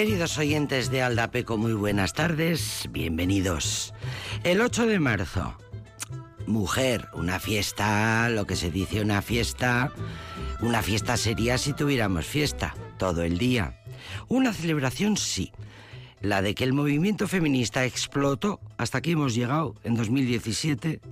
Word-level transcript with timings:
Queridos 0.00 0.38
oyentes 0.38 0.90
de 0.90 1.02
Aldapeco, 1.02 1.58
muy 1.58 1.74
buenas 1.74 2.14
tardes, 2.14 2.88
bienvenidos. 2.90 3.92
El 4.44 4.62
8 4.62 4.86
de 4.86 4.98
marzo, 4.98 5.54
mujer, 6.46 7.08
una 7.12 7.38
fiesta, 7.38 8.30
lo 8.30 8.46
que 8.46 8.56
se 8.56 8.70
dice 8.70 9.02
una 9.02 9.20
fiesta, 9.20 9.92
una 10.62 10.80
fiesta 10.80 11.18
sería 11.18 11.58
si 11.58 11.74
tuviéramos 11.74 12.24
fiesta, 12.24 12.74
todo 12.96 13.24
el 13.24 13.36
día. 13.36 13.78
Una 14.28 14.54
celebración 14.54 15.18
sí, 15.18 15.52
la 16.22 16.40
de 16.40 16.54
que 16.54 16.64
el 16.64 16.72
movimiento 16.72 17.28
feminista 17.28 17.84
explotó, 17.84 18.58
hasta 18.78 18.96
aquí 18.96 19.10
hemos 19.10 19.34
llegado 19.34 19.74
en 19.84 19.96
2017 19.96 21.02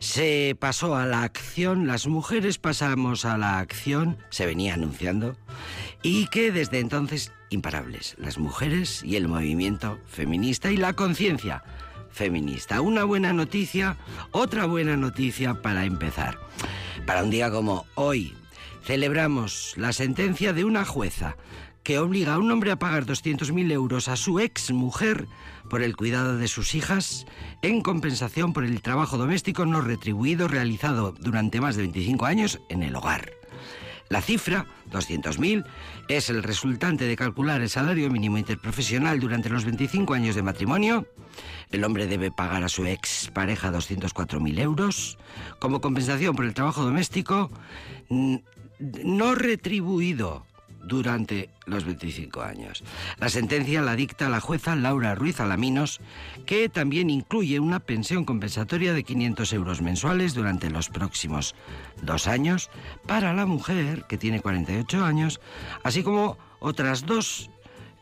se 0.00 0.56
pasó 0.60 0.94
a 0.94 1.06
la 1.06 1.22
acción, 1.22 1.86
las 1.86 2.06
mujeres 2.06 2.58
pasamos 2.58 3.24
a 3.24 3.36
la 3.36 3.58
acción, 3.58 4.16
se 4.30 4.46
venía 4.46 4.74
anunciando, 4.74 5.36
y 6.02 6.28
que 6.28 6.52
desde 6.52 6.78
entonces 6.78 7.32
imparables, 7.50 8.14
las 8.18 8.38
mujeres 8.38 9.02
y 9.04 9.16
el 9.16 9.28
movimiento 9.28 9.98
feminista 10.06 10.70
y 10.70 10.76
la 10.76 10.92
conciencia 10.92 11.62
feminista. 12.10 12.80
Una 12.80 13.04
buena 13.04 13.32
noticia, 13.32 13.96
otra 14.32 14.66
buena 14.66 14.96
noticia 14.96 15.62
para 15.62 15.84
empezar. 15.84 16.38
Para 17.06 17.22
un 17.22 17.30
día 17.30 17.50
como 17.50 17.86
hoy, 17.94 18.34
celebramos 18.82 19.74
la 19.76 19.92
sentencia 19.92 20.52
de 20.52 20.64
una 20.64 20.84
jueza 20.84 21.36
que 21.82 21.98
obliga 21.98 22.34
a 22.34 22.38
un 22.38 22.50
hombre 22.50 22.70
a 22.70 22.78
pagar 22.78 23.06
200.000 23.06 23.72
euros 23.72 24.08
a 24.08 24.16
su 24.16 24.40
ex 24.40 24.72
mujer 24.72 25.26
por 25.70 25.82
el 25.82 25.96
cuidado 25.96 26.36
de 26.36 26.48
sus 26.48 26.74
hijas 26.74 27.24
en 27.62 27.80
compensación 27.80 28.52
por 28.52 28.64
el 28.64 28.82
trabajo 28.82 29.16
doméstico 29.16 29.64
no 29.64 29.80
retribuido 29.80 30.48
realizado 30.48 31.12
durante 31.12 31.60
más 31.60 31.76
de 31.76 31.82
25 31.82 32.26
años 32.26 32.60
en 32.68 32.82
el 32.82 32.94
hogar. 32.94 33.37
La 34.08 34.22
cifra, 34.22 34.66
200.000, 34.90 35.64
es 36.08 36.30
el 36.30 36.42
resultante 36.42 37.04
de 37.04 37.16
calcular 37.16 37.60
el 37.60 37.68
salario 37.68 38.10
mínimo 38.10 38.38
interprofesional 38.38 39.20
durante 39.20 39.50
los 39.50 39.64
25 39.64 40.14
años 40.14 40.34
de 40.34 40.42
matrimonio. 40.42 41.06
El 41.70 41.84
hombre 41.84 42.06
debe 42.06 42.30
pagar 42.30 42.64
a 42.64 42.70
su 42.70 42.86
ex 42.86 43.30
pareja 43.34 43.70
204.000 43.70 44.58
euros 44.60 45.18
como 45.58 45.82
compensación 45.82 46.34
por 46.34 46.46
el 46.46 46.54
trabajo 46.54 46.82
doméstico 46.82 47.50
no 48.78 49.34
retribuido 49.34 50.46
durante 50.88 51.50
los 51.66 51.84
25 51.84 52.42
años. 52.42 52.82
La 53.18 53.28
sentencia 53.28 53.82
la 53.82 53.94
dicta 53.94 54.28
la 54.28 54.40
jueza 54.40 54.74
Laura 54.74 55.14
Ruiz 55.14 55.38
Alaminos, 55.40 56.00
que 56.46 56.68
también 56.68 57.10
incluye 57.10 57.60
una 57.60 57.78
pensión 57.78 58.24
compensatoria 58.24 58.92
de 58.92 59.04
500 59.04 59.52
euros 59.52 59.82
mensuales 59.82 60.34
durante 60.34 60.70
los 60.70 60.88
próximos 60.88 61.54
dos 62.02 62.26
años 62.26 62.70
para 63.06 63.34
la 63.34 63.46
mujer, 63.46 64.04
que 64.08 64.18
tiene 64.18 64.40
48 64.40 65.04
años, 65.04 65.40
así 65.84 66.02
como 66.02 66.36
otras 66.60 67.06
dos 67.06 67.50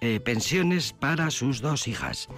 eh, 0.03 0.21
pensiones 0.21 0.93
para 0.93 1.31
sus 1.31 1.63
dos 1.63 1.89
hijas. 1.89 2.29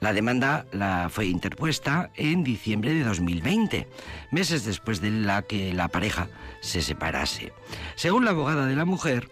La 0.00 0.12
demanda 0.12 0.66
la 0.72 1.08
fue 1.10 1.26
interpuesta 1.26 2.10
en 2.16 2.42
diciembre 2.42 2.92
de 2.92 3.04
2020, 3.04 3.88
meses 4.32 4.64
después 4.64 5.00
de 5.00 5.12
la 5.12 5.42
que 5.42 5.72
la 5.72 5.86
pareja 5.86 6.28
se 6.60 6.82
separase. 6.82 7.52
Según 7.94 8.24
la 8.24 8.32
abogada 8.32 8.66
de 8.66 8.74
la 8.74 8.84
mujer, 8.84 9.30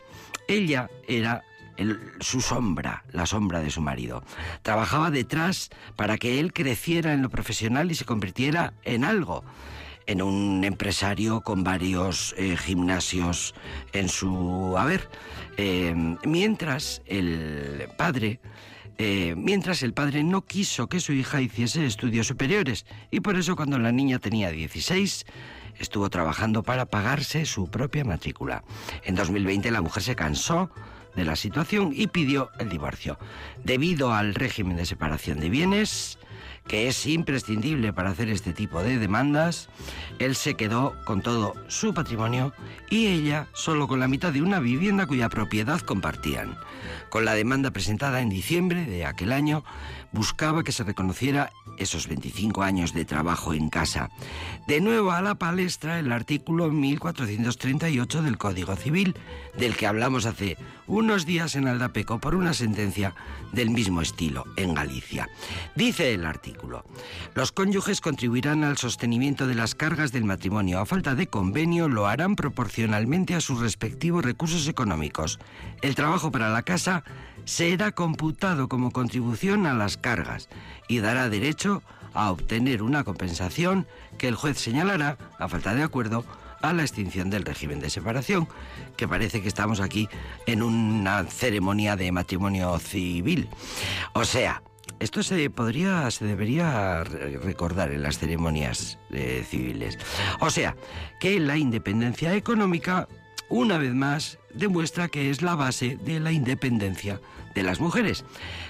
ella 0.49 0.91
era 1.09 1.45
su 2.21 2.41
sombra, 2.41 3.05
la 3.13 3.27
sombra 3.27 3.61
de 3.61 3.71
su 3.71 3.81
marido. 3.81 4.23
Trabajaba 4.63 5.11
detrás 5.11 5.71
para 5.97 6.19
que 6.19 6.41
él 6.41 6.53
creciera 6.53 7.13
en 7.13 7.23
lo 7.23 7.31
profesional 7.31 7.91
y 7.91 7.95
se 7.95 8.05
convirtiera 8.05 8.75
en 8.85 9.05
algo, 9.05 9.45
en 10.07 10.23
un 10.23 10.65
empresario 10.65 11.41
con 11.41 11.65
varios 11.65 12.35
eh, 12.37 12.57
gimnasios 12.57 13.55
en 13.93 14.09
su 14.09 14.77
haber. 14.77 15.09
Eh, 15.57 15.95
mientras 16.25 17.03
el 17.07 17.89
padre 17.97 18.41
eh, 18.99 19.35
mientras 19.37 19.83
el 19.83 19.95
padre 19.95 20.23
no 20.23 20.45
quiso 20.45 20.89
que 20.89 21.01
su 21.01 21.13
hija 21.13 21.41
hiciese 21.41 21.87
estudios 21.87 22.27
superiores 22.27 22.85
y 23.11 23.21
por 23.21 23.37
eso 23.37 23.57
cuando 23.57 23.79
la 23.79 23.91
niña 23.91 24.19
tenía 24.19 24.51
16 24.51 25.25
estuvo 25.83 26.09
trabajando 26.09 26.63
para 26.63 26.87
pagarse 26.87 27.45
su 27.45 27.69
propia 27.69 28.05
matrícula. 28.05 28.65
En 29.05 29.15
2020 29.15 29.71
la 29.71 29.83
mujer 29.83 30.03
se 30.03 30.17
cansó 30.17 30.71
de 31.15 31.25
la 31.25 31.37
situación 31.37 31.93
y 31.95 32.07
pidió 32.07 32.51
el 32.59 32.69
divorcio. 32.69 33.19
Debido 33.65 34.15
al 34.15 34.35
régimen 34.35 34.77
de 34.77 34.87
separación 34.87 35.41
de 35.41 35.51
bienes, 35.51 36.19
que 36.67 36.89
es 36.89 37.07
imprescindible 37.07 37.93
para 37.93 38.11
hacer 38.11 38.29
este 38.29 38.53
tipo 38.53 38.83
de 38.83 38.99
demandas, 38.99 39.69
él 40.19 40.37
se 40.37 40.55
quedó 40.55 40.95
con 41.05 41.21
todo 41.21 41.55
su 41.69 41.93
patrimonio 41.93 42.53
y 42.89 43.09
ella 43.09 43.49
solo 43.53 43.89
con 43.89 44.01
la 44.01 44.09
mitad 44.09 44.33
de 44.33 44.43
una 44.43 44.61
vivienda 44.61 45.07
cuya 45.07 45.29
propiedad 45.29 45.81
compartían. 45.81 46.57
Con 47.11 47.25
la 47.25 47.35
demanda 47.35 47.73
presentada 47.73 48.21
en 48.21 48.31
diciembre 48.31 48.87
de 48.87 49.05
aquel 49.05 49.33
año, 49.33 49.65
buscaba 50.13 50.63
que 50.63 50.73
se 50.73 50.85
reconociera 50.85 51.51
esos 51.79 52.07
25 52.07 52.63
años 52.63 52.93
de 52.93 53.05
trabajo 53.05 53.55
en 53.55 53.69
casa. 53.69 54.11
De 54.67 54.81
nuevo 54.81 55.13
a 55.13 55.23
la 55.23 55.35
palestra 55.35 55.99
el 55.99 56.13
artículo 56.13 56.71
1438 56.71 58.23
del 58.23 58.39
Código 58.39 58.77
Civil, 58.77 59.17
del 59.59 59.77
que 59.77 59.87
hablamos 59.87 60.27
hace 60.27 60.57
unos 60.87 61.27
días 61.27 61.57
en 61.57 61.69
Aldapeco 61.69 62.19
por 62.19 62.35
una 62.35 62.55
sentencia 62.55 63.15
del 63.53 63.71
mismo 63.71 64.03
estilo 64.03 64.45
en 64.57 64.75
Galicia. 64.75 65.29
Dice 65.75 66.13
el 66.15 66.27
artículo, 66.27 66.85
los 67.35 67.53
cónyuges 67.53 68.01
contribuirán 68.01 68.65
al 68.65 68.79
sostenimiento 68.79 69.47
de 69.47 69.55
las 69.55 69.75
cargas 69.75 70.13
del 70.13 70.25
matrimonio. 70.25 70.81
A 70.81 70.87
falta 70.87 71.15
de 71.15 71.27
convenio 71.27 71.89
lo 71.89 72.07
harán 72.07 72.37
proporcionalmente 72.37 73.35
a 73.35 73.41
sus 73.41 73.61
respectivos 73.61 74.25
recursos 74.25 74.69
económicos. 74.69 75.39
El 75.81 75.95
trabajo 75.95 76.31
para 76.31 76.51
la 76.51 76.63
casa 76.63 77.05
será 77.45 77.93
computado 77.93 78.69
como 78.69 78.91
contribución 78.91 79.67
a 79.67 79.75
las 79.75 79.97
cargas 79.97 80.49
y 80.89 80.99
dará 80.99 81.29
derecho 81.29 81.83
a 82.15 82.31
obtener 82.31 82.83
una 82.83 83.05
compensación 83.05 83.87
que 84.19 84.29
el 84.29 84.35
juez 84.35 84.59
señalará, 84.59 85.17
a 85.39 85.49
falta 85.49 85.75
de 85.75 85.83
acuerdo, 85.83 86.25
a 86.61 86.73
la 86.73 86.83
extinción 86.83 87.31
del 87.31 87.45
régimen 87.45 87.81
de 87.81 87.91
separación, 87.91 88.49
que 88.97 89.09
parece 89.09 89.43
que 89.43 89.49
estamos 89.49 89.81
aquí 89.81 90.09
en 90.47 90.63
una 90.63 91.25
ceremonia 91.25 91.97
de 91.97 92.13
matrimonio 92.13 92.79
civil. 92.79 93.49
O 94.13 94.25
sea, 94.25 94.63
esto 95.01 95.23
se 95.25 95.51
podría, 95.51 96.11
se 96.13 96.25
debería 96.25 97.03
recordar 97.03 97.91
en 97.91 98.03
las 98.03 98.19
ceremonias 98.19 98.99
eh, 99.11 99.45
civiles. 99.49 99.99
O 100.39 100.51
sea, 100.51 100.77
que 101.19 101.41
la 101.41 101.57
independencia 101.57 102.35
económica, 102.35 103.09
una 103.49 103.79
vez 103.79 103.95
más, 103.95 104.39
demuestra 104.55 105.09
que 105.09 105.31
es 105.31 105.43
la 105.43 105.55
base 105.55 105.99
de 106.05 106.21
la 106.21 106.33
independencia 106.33 107.21
de 107.55 107.63
las 107.63 107.81
mujeres. 107.81 108.25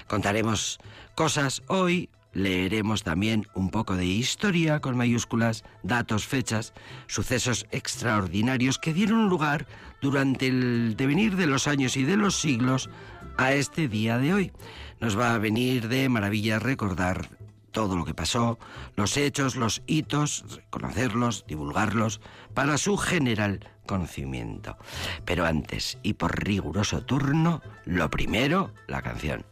Contaremos 0.07 0.79
cosas 1.15 1.63
hoy, 1.67 2.09
leeremos 2.33 3.03
también 3.03 3.47
un 3.53 3.69
poco 3.69 3.95
de 3.95 4.05
historia 4.05 4.79
con 4.79 4.97
mayúsculas, 4.97 5.63
datos, 5.83 6.25
fechas, 6.25 6.73
sucesos 7.07 7.65
extraordinarios 7.71 8.79
que 8.79 8.93
dieron 8.93 9.29
lugar 9.29 9.67
durante 10.01 10.47
el 10.47 10.95
devenir 10.97 11.35
de 11.35 11.47
los 11.47 11.67
años 11.67 11.95
y 11.97 12.03
de 12.03 12.17
los 12.17 12.39
siglos 12.39 12.89
a 13.37 13.53
este 13.53 13.87
día 13.87 14.17
de 14.17 14.33
hoy. 14.33 14.51
Nos 14.99 15.17
va 15.17 15.33
a 15.33 15.39
venir 15.39 15.87
de 15.87 16.09
maravilla 16.09 16.59
recordar 16.59 17.29
todo 17.71 17.97
lo 17.97 18.05
que 18.05 18.13
pasó, 18.13 18.59
los 18.95 19.17
hechos, 19.17 19.55
los 19.55 19.81
hitos, 19.87 20.45
conocerlos, 20.69 21.43
divulgarlos, 21.47 22.21
para 22.53 22.77
su 22.77 22.97
general 22.97 23.59
conocimiento. 23.85 24.77
Pero 25.25 25.45
antes, 25.45 25.97
y 26.03 26.13
por 26.13 26.43
riguroso 26.43 27.03
turno, 27.03 27.61
lo 27.85 28.09
primero, 28.09 28.71
la 28.87 29.01
canción. 29.01 29.45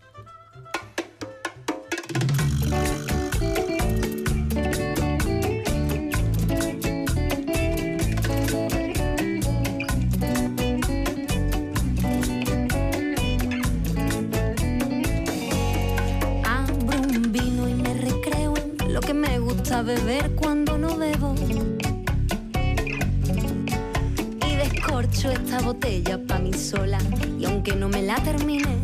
Esta 25.30 25.60
botella 25.62 26.18
pa' 26.18 26.40
mí 26.40 26.54
sola. 26.54 26.98
Y 27.40 27.46
aunque 27.46 27.76
no 27.76 27.90
me 27.90 28.02
la 28.02 28.16
termine, 28.16 28.78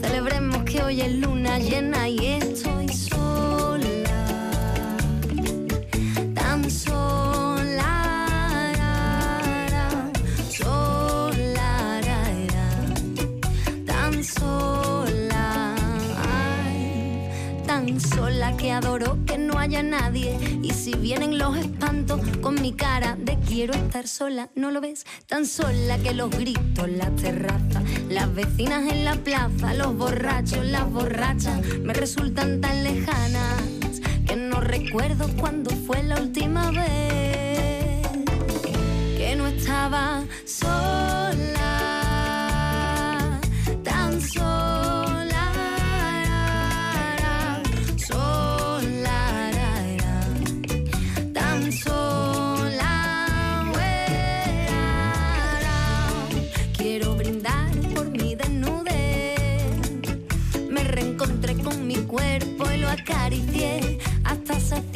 celebremos 0.00 0.64
que 0.64 0.82
hoy 0.82 1.00
es 1.00 1.14
luna 1.14 1.58
llena 1.58 2.08
y 2.08 2.26
estoy 2.26 2.83
que 18.52 18.72
adoro 18.72 19.18
que 19.26 19.38
no 19.38 19.58
haya 19.58 19.82
nadie. 19.82 20.36
Y 20.62 20.70
si 20.70 20.94
vienen 20.94 21.38
los 21.38 21.56
espantos 21.56 22.20
con 22.40 22.60
mi 22.60 22.72
cara 22.72 23.16
de 23.18 23.38
quiero 23.38 23.74
estar 23.74 24.06
sola, 24.06 24.50
¿no 24.54 24.70
lo 24.70 24.80
ves? 24.80 25.04
Tan 25.26 25.46
sola 25.46 25.98
que 25.98 26.12
los 26.12 26.30
gritos, 26.30 26.88
la 26.88 27.10
terraza, 27.10 27.82
las 28.08 28.32
vecinas 28.34 28.90
en 28.92 29.04
la 29.04 29.16
plaza, 29.16 29.74
los 29.74 29.96
borrachos, 29.96 30.64
las 30.64 30.90
borrachas, 30.90 31.60
me 31.80 31.94
resultan 31.94 32.60
tan 32.60 32.84
lejanas 32.84 33.62
que 34.26 34.36
no 34.36 34.60
recuerdo 34.60 35.28
cuándo 35.36 35.70
fue 35.86 36.02
la 36.02 36.20
última 36.20 36.70
vez 36.70 38.06
que 39.16 39.34
no 39.36 39.46
estaba 39.46 40.24
sola. 40.44 40.83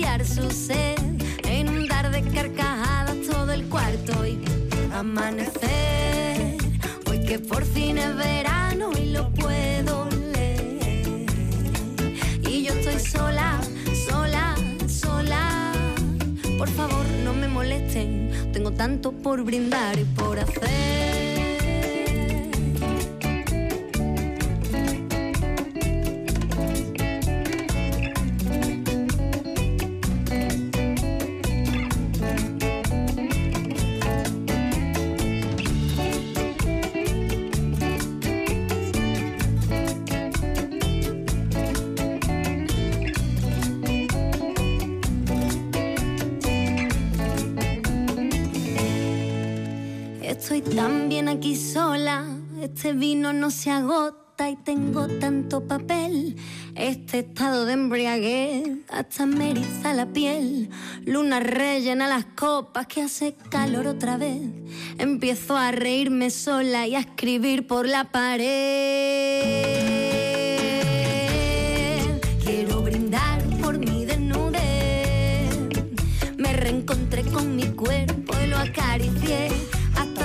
Saciar 0.08 0.26
su 0.26 0.50
sed, 0.50 0.96
en 1.44 1.68
un 1.68 1.86
dar 1.86 2.10
de 2.10 2.22
carcajadas 2.22 3.16
todo 3.30 3.52
el 3.52 3.68
cuarto 3.68 4.26
y 4.26 4.42
amanecer. 4.92 6.56
Hoy 7.08 7.20
que 7.24 7.38
por 7.38 7.64
fin 7.64 7.98
es 7.98 8.16
verano 8.16 8.90
y 8.98 9.10
lo 9.10 9.28
puedo 9.30 10.08
leer. 10.32 11.26
Y 12.48 12.64
yo 12.64 12.72
estoy 12.72 12.98
sola, 12.98 13.60
sola, 14.08 14.54
sola. 14.88 15.72
Por 16.56 16.68
favor, 16.70 17.04
no 17.24 17.34
me 17.34 17.48
molesten, 17.48 18.50
tengo 18.52 18.70
tanto 18.72 19.12
por 19.12 19.42
brindar 19.42 19.98
y 19.98 20.04
por 20.04 20.38
hacer. 20.38 21.27
Este 52.78 52.92
vino 52.92 53.32
no 53.32 53.50
se 53.50 53.72
agota 53.72 54.48
y 54.48 54.54
tengo 54.54 55.08
tanto 55.08 55.66
papel. 55.66 56.36
Este 56.76 57.18
estado 57.18 57.64
de 57.64 57.72
embriaguez 57.72 58.68
hasta 58.88 59.26
me 59.26 59.50
eriza 59.50 59.92
la 59.94 60.06
piel. 60.06 60.70
Luna 61.04 61.40
rellena 61.40 62.06
las 62.06 62.24
copas 62.24 62.86
que 62.86 63.02
hace 63.02 63.34
calor 63.50 63.88
otra 63.88 64.16
vez. 64.16 64.42
Empiezo 64.96 65.56
a 65.56 65.72
reírme 65.72 66.30
sola 66.30 66.86
y 66.86 66.94
a 66.94 67.00
escribir 67.00 67.66
por 67.66 67.88
la 67.88 68.12
pared. 68.12 68.46
Quiero 72.44 72.82
brindar 72.82 73.42
por 73.60 73.76
mi 73.76 74.04
desnudez. 74.04 75.50
Me 76.36 76.52
reencontré 76.52 77.24
con 77.24 77.56
mi 77.56 77.64
cuerpo 77.72 78.34
y 78.40 78.46
lo 78.46 78.56
acaricié 78.56 79.48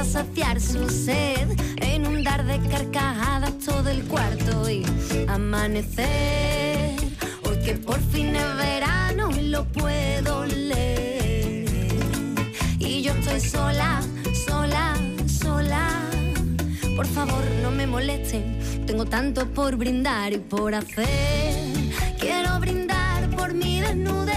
saciar 0.02 0.60
su 0.60 0.90
sed, 0.90 1.50
en 1.78 2.08
un 2.08 2.24
de 2.24 2.60
carcajadas 2.70 3.58
todo 3.60 3.90
el 3.90 4.04
cuarto 4.06 4.70
y 4.70 4.84
amanecer. 5.28 6.96
Hoy 7.44 7.58
que 7.64 7.74
por 7.76 8.00
fin 8.00 8.36
es 8.36 8.58
verano 8.58 9.30
y 9.32 9.50
lo 9.50 9.66
puedo 9.66 10.46
leer. 10.46 11.66
Y 12.80 13.04
yo 13.04 13.14
estoy 13.14 13.40
sola, 13.40 14.02
sola, 14.48 14.96
sola. 15.28 15.90
Por 16.96 17.06
favor, 17.06 17.44
no 17.62 17.72
me 17.72 17.86
molesten, 17.86 18.86
tengo 18.86 19.06
tanto 19.06 19.48
por 19.48 19.76
brindar 19.76 20.34
y 20.34 20.40
por 20.40 20.74
hacer. 20.76 21.56
Quiero 22.20 22.60
brindar 22.60 23.30
por 23.32 23.54
mi 23.54 23.82
desnudez. 23.82 24.34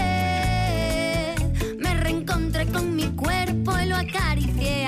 Me 1.79 1.93
reencontré 1.95 2.67
con 2.67 2.95
mi 2.95 3.07
cuerpo 3.15 3.71
y 3.81 3.85
lo 3.87 3.95
acaricié 3.95 4.87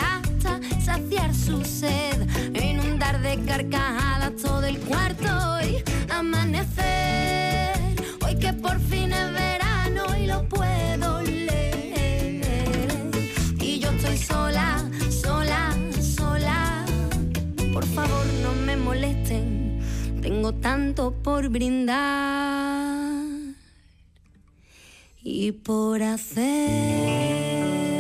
saciar 0.89 1.35
su 1.35 1.63
sed, 1.63 2.17
inundar 2.55 3.21
de 3.21 3.37
carcajadas 3.45 4.35
todo 4.41 4.63
el 4.65 4.79
cuarto 4.79 5.29
y 5.61 5.83
amanecer. 6.11 7.75
Hoy 8.25 8.35
que 8.39 8.53
por 8.53 8.79
fin 8.79 9.13
es 9.13 9.31
verano 9.31 10.03
y 10.19 10.25
lo 10.25 10.49
puedo 10.49 11.21
leer. 11.21 12.41
Y 13.61 13.79
yo 13.79 13.91
estoy 13.91 14.17
sola, 14.17 14.83
sola, 15.11 15.77
sola. 16.01 16.83
Por 17.71 17.85
favor, 17.85 18.25
no 18.41 18.51
me 18.65 18.75
molesten, 18.75 19.81
tengo 20.23 20.55
tanto 20.55 21.13
por 21.21 21.49
brindar 21.49 21.99
y 25.21 25.51
por 25.51 26.01
hacer. 26.01 27.98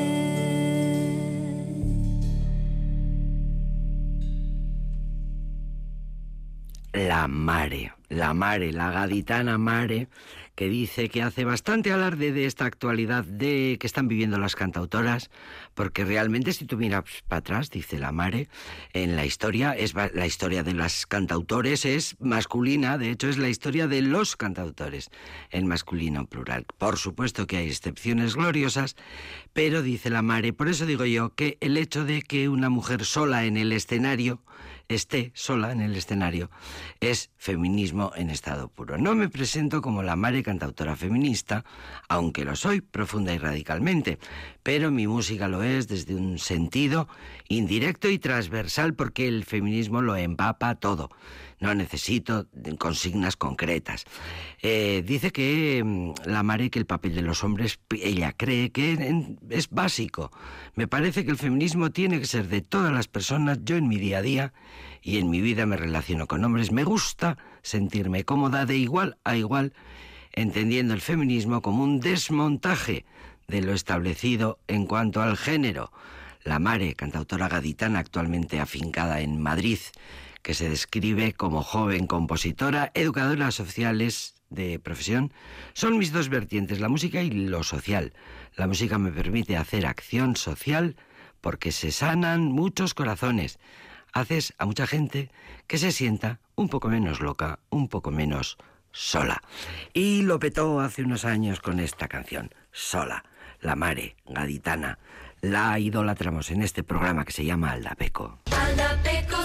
La 7.07 7.27
Mare, 7.29 7.93
la 8.09 8.33
Mare, 8.33 8.73
la 8.73 8.91
gaditana 8.91 9.57
Mare, 9.57 10.09
que 10.55 10.67
dice 10.67 11.07
que 11.07 11.21
hace 11.21 11.45
bastante 11.45 11.93
alarde 11.93 12.33
de 12.33 12.45
esta 12.45 12.65
actualidad 12.65 13.23
de 13.23 13.77
que 13.79 13.87
están 13.87 14.09
viviendo 14.09 14.37
las 14.37 14.57
cantautoras, 14.57 15.29
porque 15.75 16.03
realmente 16.03 16.51
si 16.51 16.65
tú 16.65 16.75
miras 16.75 17.05
para 17.29 17.39
atrás, 17.39 17.69
dice 17.69 17.97
la 17.99 18.11
Mare, 18.11 18.49
en 18.91 19.15
la 19.15 19.25
historia 19.25 19.71
es 19.71 19.93
la 19.93 20.25
historia 20.25 20.63
de 20.63 20.73
las 20.73 21.05
cantautores 21.05 21.85
es 21.85 22.17
masculina, 22.19 22.97
de 22.97 23.11
hecho 23.11 23.29
es 23.29 23.37
la 23.37 23.47
historia 23.47 23.87
de 23.87 24.01
los 24.01 24.35
cantautores 24.35 25.09
en 25.49 25.67
masculino 25.67 26.25
plural. 26.25 26.65
Por 26.77 26.97
supuesto 26.97 27.47
que 27.47 27.57
hay 27.57 27.67
excepciones 27.67 28.35
gloriosas, 28.35 28.97
pero 29.53 29.81
dice 29.81 30.09
la 30.09 30.21
Mare, 30.21 30.51
por 30.51 30.67
eso 30.67 30.85
digo 30.85 31.05
yo 31.05 31.33
que 31.33 31.57
el 31.61 31.77
hecho 31.77 32.03
de 32.03 32.21
que 32.21 32.49
una 32.49 32.69
mujer 32.69 33.05
sola 33.05 33.45
en 33.45 33.55
el 33.55 33.71
escenario 33.71 34.41
esté 34.89 35.31
sola 35.35 35.71
en 35.71 35.81
el 35.81 35.95
escenario 35.95 36.49
es 36.99 37.29
feminismo 37.37 38.11
en 38.15 38.29
estado 38.29 38.67
puro. 38.67 38.97
No 38.97 39.15
me 39.15 39.29
presento 39.29 39.81
como 39.81 40.03
la 40.03 40.15
madre 40.15 40.43
cantautora 40.43 40.95
feminista, 40.95 41.63
aunque 42.09 42.43
lo 42.43 42.55
soy 42.55 42.81
profunda 42.81 43.33
y 43.33 43.37
radicalmente, 43.37 44.19
pero 44.63 44.91
mi 44.91 45.07
música 45.07 45.47
lo 45.47 45.63
es 45.63 45.87
desde 45.87 46.15
un 46.15 46.39
sentido 46.39 47.07
indirecto 47.47 48.09
y 48.09 48.19
transversal 48.19 48.95
porque 48.95 49.27
el 49.27 49.45
feminismo 49.45 50.01
lo 50.01 50.15
empapa 50.15 50.75
todo 50.75 51.09
no 51.59 51.73
necesito 51.73 52.47
consignas 52.77 53.35
concretas. 53.35 54.05
Eh, 54.61 55.03
dice 55.05 55.31
que 55.31 55.83
mm, 55.83 56.11
la 56.25 56.43
Mare, 56.43 56.69
que 56.69 56.79
el 56.79 56.85
papel 56.85 57.15
de 57.15 57.21
los 57.21 57.43
hombres, 57.43 57.79
ella 57.91 58.33
cree 58.33 58.71
que 58.71 59.35
es 59.49 59.69
básico. 59.69 60.31
Me 60.75 60.87
parece 60.87 61.25
que 61.25 61.31
el 61.31 61.37
feminismo 61.37 61.91
tiene 61.91 62.19
que 62.19 62.25
ser 62.25 62.47
de 62.47 62.61
todas 62.61 62.93
las 62.93 63.07
personas. 63.07 63.59
Yo 63.63 63.75
en 63.75 63.87
mi 63.87 63.97
día 63.97 64.19
a 64.19 64.21
día 64.21 64.53
y 65.01 65.17
en 65.17 65.29
mi 65.29 65.41
vida 65.41 65.65
me 65.65 65.77
relaciono 65.77 66.27
con 66.27 66.43
hombres. 66.43 66.71
Me 66.71 66.83
gusta 66.83 67.37
sentirme 67.61 68.23
cómoda 68.23 68.65
de 68.65 68.77
igual 68.77 69.17
a 69.23 69.35
igual, 69.35 69.73
entendiendo 70.31 70.93
el 70.93 71.01
feminismo 71.01 71.61
como 71.61 71.83
un 71.83 71.99
desmontaje 71.99 73.05
de 73.47 73.61
lo 73.61 73.73
establecido 73.73 74.59
en 74.67 74.85
cuanto 74.85 75.21
al 75.21 75.35
género. 75.35 75.91
La 76.43 76.59
Mare, 76.59 76.95
cantautora 76.95 77.49
gaditana 77.49 77.99
actualmente 77.99 78.59
afincada 78.59 79.19
en 79.19 79.41
Madrid, 79.41 79.79
que 80.41 80.53
se 80.53 80.69
describe 80.69 81.33
como 81.33 81.63
joven 81.63 82.07
compositora, 82.07 82.91
educadora 82.93 83.51
sociales 83.51 84.35
de 84.49 84.79
profesión, 84.79 85.31
son 85.73 85.97
mis 85.97 86.11
dos 86.11 86.29
vertientes, 86.29 86.79
la 86.79 86.89
música 86.89 87.21
y 87.21 87.29
lo 87.29 87.63
social. 87.63 88.13
La 88.55 88.67
música 88.67 88.97
me 88.97 89.11
permite 89.11 89.57
hacer 89.57 89.85
acción 89.85 90.35
social 90.35 90.95
porque 91.41 91.71
se 91.71 91.91
sanan 91.91 92.43
muchos 92.45 92.93
corazones. 92.93 93.59
Haces 94.11 94.53
a 94.57 94.65
mucha 94.65 94.87
gente 94.87 95.29
que 95.67 95.77
se 95.77 95.91
sienta 95.91 96.39
un 96.55 96.67
poco 96.67 96.89
menos 96.89 97.21
loca, 97.21 97.59
un 97.69 97.87
poco 97.87 98.11
menos 98.11 98.57
sola. 98.91 99.41
Y 99.93 100.23
lo 100.23 100.39
petó 100.39 100.79
hace 100.79 101.03
unos 101.03 101.25
años 101.25 101.59
con 101.59 101.79
esta 101.79 102.07
canción, 102.07 102.49
Sola, 102.71 103.23
la 103.61 103.75
mare 103.75 104.15
gaditana. 104.25 104.99
La 105.41 105.79
idolatramos 105.79 106.51
en 106.51 106.63
este 106.63 106.83
programa 106.83 107.23
que 107.23 107.31
se 107.31 107.45
llama 107.45 107.71
Aldapeco. 107.71 108.39
Aldapeco 108.51 109.38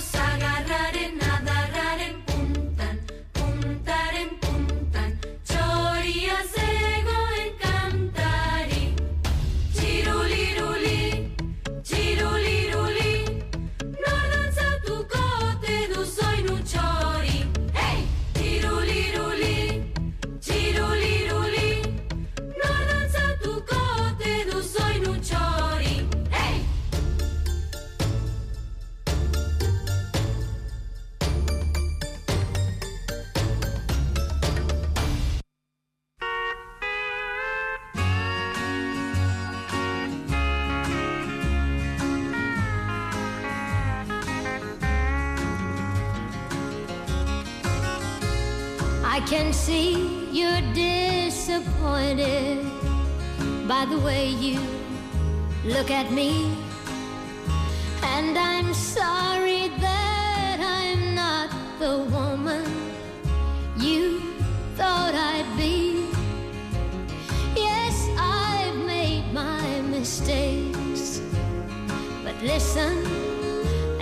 can 49.27 49.53
see 49.55 50.29
you're 50.33 50.61
disappointed 50.75 52.63
by 53.67 53.87
the 53.87 53.99
way 54.01 54.29
you 54.29 54.61
look 55.65 55.91
at 55.91 56.13
me. 56.13 56.55
And 58.03 58.37
I'm 58.37 58.75
sorry 58.75 59.69
that 59.81 60.59
I'm 60.61 61.15
not 61.15 61.49
the 61.79 61.99
woman 62.13 62.67
you 63.79 64.21
thought 64.77 65.15
I'd 65.15 65.51
be. 65.57 66.07
Yes, 67.57 68.07
I've 68.19 68.77
made 68.85 69.33
my 69.33 69.81
mistakes. 69.83 71.23
But 72.23 72.37
listen 72.43 73.07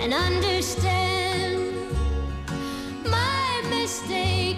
and 0.01 0.13
understand 0.13 1.12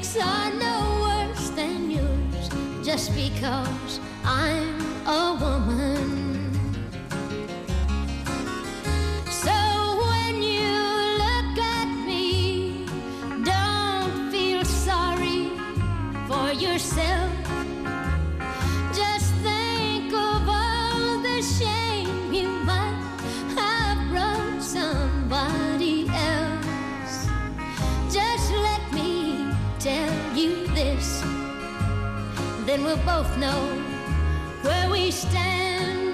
mistakes 0.06 0.24
are 0.24 0.54
no 0.54 1.02
worse 1.02 1.50
than 1.52 1.90
yours 1.90 2.50
just 2.84 3.14
because 3.16 4.00
I'm 4.24 4.80
a 5.08 5.38
woman. 5.40 6.15
Both 33.06 33.38
know 33.38 33.62
where 34.62 34.90
we 34.90 35.12
stand. 35.12 36.14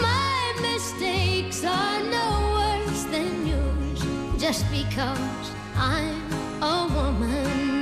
My 0.00 0.54
mistakes 0.60 1.64
are 1.64 2.02
no 2.02 2.28
worse 2.58 3.04
than 3.04 3.46
yours 3.46 4.00
just 4.40 4.64
because 4.70 5.50
I'm 5.76 6.20
a 6.62 6.88
woman. 6.94 7.74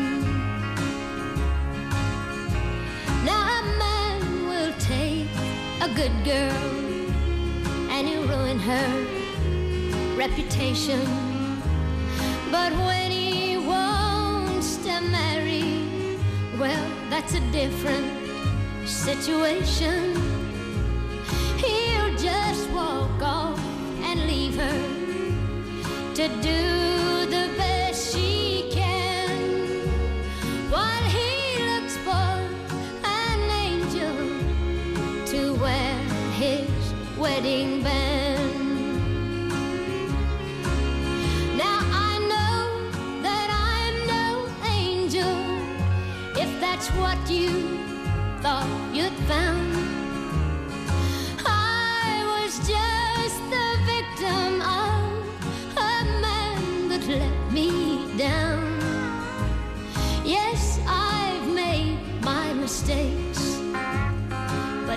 Now 3.25 3.43
a 3.61 3.63
man 3.79 4.49
will 4.49 4.75
take 4.79 5.29
a 5.81 5.89
good 5.95 6.17
girl 6.25 6.65
and 7.91 8.09
he'll 8.09 8.27
ruin 8.27 8.59
her 8.59 8.91
reputation. 10.17 11.05
But 12.51 12.73
when 12.73 13.11
he 13.11 13.57
wants 13.57 14.77
to 14.79 15.01
marry, 15.01 15.82
well, 16.59 16.91
that's 17.09 17.35
a 17.35 17.41
different 17.51 18.07
situation. 18.87 20.15
He'll 21.57 22.17
just 22.17 22.69
walk 22.71 23.23
off 23.23 23.59
and 24.03 24.27
leave 24.27 24.57
her 24.57 26.15
to 26.15 26.29
do 26.43 26.72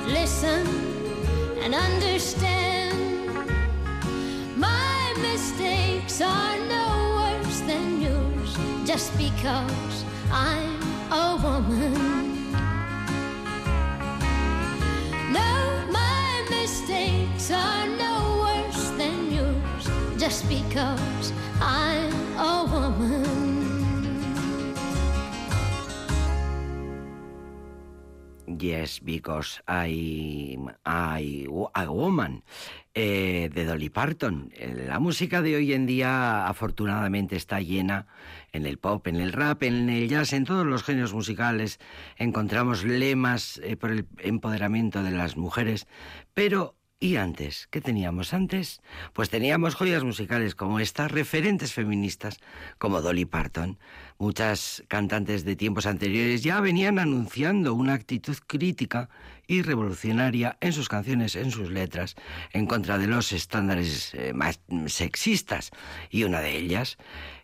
listen 0.07 0.67
and 1.61 1.73
understand. 1.73 2.97
My 4.55 5.13
mistakes 5.21 6.21
are 6.21 6.57
no 6.67 6.87
worse 7.19 7.59
than 7.61 8.01
yours 8.01 8.57
just 8.85 9.17
because 9.17 10.05
I'm 10.31 10.79
a 11.11 11.39
woman. 11.41 12.51
No, 15.31 15.51
my 15.91 16.45
mistakes 16.49 17.51
are 17.51 17.87
no 17.87 18.45
worse 18.45 18.89
than 18.91 19.31
yours 19.31 19.85
just 20.19 20.47
because 20.47 21.33
I'm 21.59 22.13
a 22.37 22.65
woman. 22.71 23.34
Yes, 28.65 28.99
because 28.99 29.61
I, 29.67 30.57
I, 30.85 31.47
a 31.75 31.85
woman. 31.89 32.43
eh, 32.95 33.49
de 33.53 33.65
Dolly 33.65 33.89
Parton. 33.89 34.51
Eh, 34.55 34.85
La 34.87 34.99
música 34.99 35.41
de 35.41 35.57
hoy 35.57 35.73
en 35.73 35.85
día 35.85 36.47
afortunadamente 36.47 37.35
está 37.35 37.59
llena 37.59 38.07
en 38.53 38.65
el 38.65 38.77
pop, 38.77 39.05
en 39.07 39.17
el 39.17 39.33
rap, 39.33 39.63
en 39.63 39.89
el 39.89 40.07
jazz, 40.07 40.31
en 40.33 40.45
todos 40.45 40.65
los 40.65 40.83
géneros 40.83 41.13
musicales. 41.13 41.79
Encontramos 42.17 42.85
lemas 42.85 43.59
eh, 43.63 43.75
por 43.75 43.91
el 43.91 44.07
empoderamiento 44.19 45.03
de 45.03 45.11
las 45.11 45.35
mujeres, 45.35 45.87
pero 46.33 46.75
¿Y 46.97 47.17
antes? 47.17 47.67
¿Qué 47.71 47.81
teníamos 47.81 48.33
antes? 48.33 48.81
Pues 49.11 49.29
teníamos 49.29 49.75
joyas 49.75 50.05
musicales 50.05 50.55
como 50.55 50.79
estas, 50.79 51.11
referentes 51.11 51.73
feministas 51.73 52.39
como 52.77 53.01
Dolly 53.01 53.25
Parton. 53.25 53.77
Muchas 54.17 54.81
cantantes 54.87 55.43
de 55.43 55.57
tiempos 55.57 55.87
anteriores 55.87 56.41
ya 56.41 56.61
venían 56.61 56.97
anunciando 56.97 57.73
una 57.73 57.93
actitud 57.93 58.37
crítica 58.47 59.09
y 59.45 59.61
revolucionaria 59.61 60.57
en 60.61 60.71
sus 60.71 60.87
canciones, 60.87 61.35
en 61.35 61.51
sus 61.51 61.69
letras, 61.69 62.15
en 62.53 62.65
contra 62.65 62.97
de 62.97 63.07
los 63.07 63.33
estándares 63.33 64.13
eh, 64.13 64.31
más 64.33 64.61
sexistas. 64.87 65.71
Y 66.09 66.23
una 66.23 66.39
de 66.39 66.57
ellas, 66.57 66.97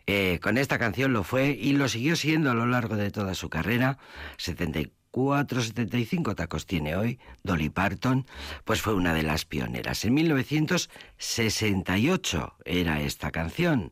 eh, 0.07 0.39
con 0.41 0.57
esta 0.57 0.79
canción 0.79 1.11
lo 1.11 1.23
fue 1.25 1.49
y 1.49 1.73
lo 1.73 1.89
siguió 1.89 2.15
siendo 2.15 2.51
a 2.51 2.55
lo 2.55 2.67
largo 2.67 2.95
de 2.95 3.11
toda 3.11 3.35
su 3.35 3.49
carrera, 3.49 3.97
74 4.37 5.00
475 5.11 6.35
tacos 6.35 6.65
tiene 6.65 6.95
hoy, 6.95 7.19
Dolly 7.43 7.69
Parton, 7.69 8.25
pues 8.63 8.81
fue 8.81 8.93
una 8.93 9.13
de 9.13 9.23
las 9.23 9.43
pioneras. 9.45 10.05
En 10.05 10.13
1968 10.15 12.55
era 12.65 13.01
esta 13.01 13.31
canción. 13.31 13.91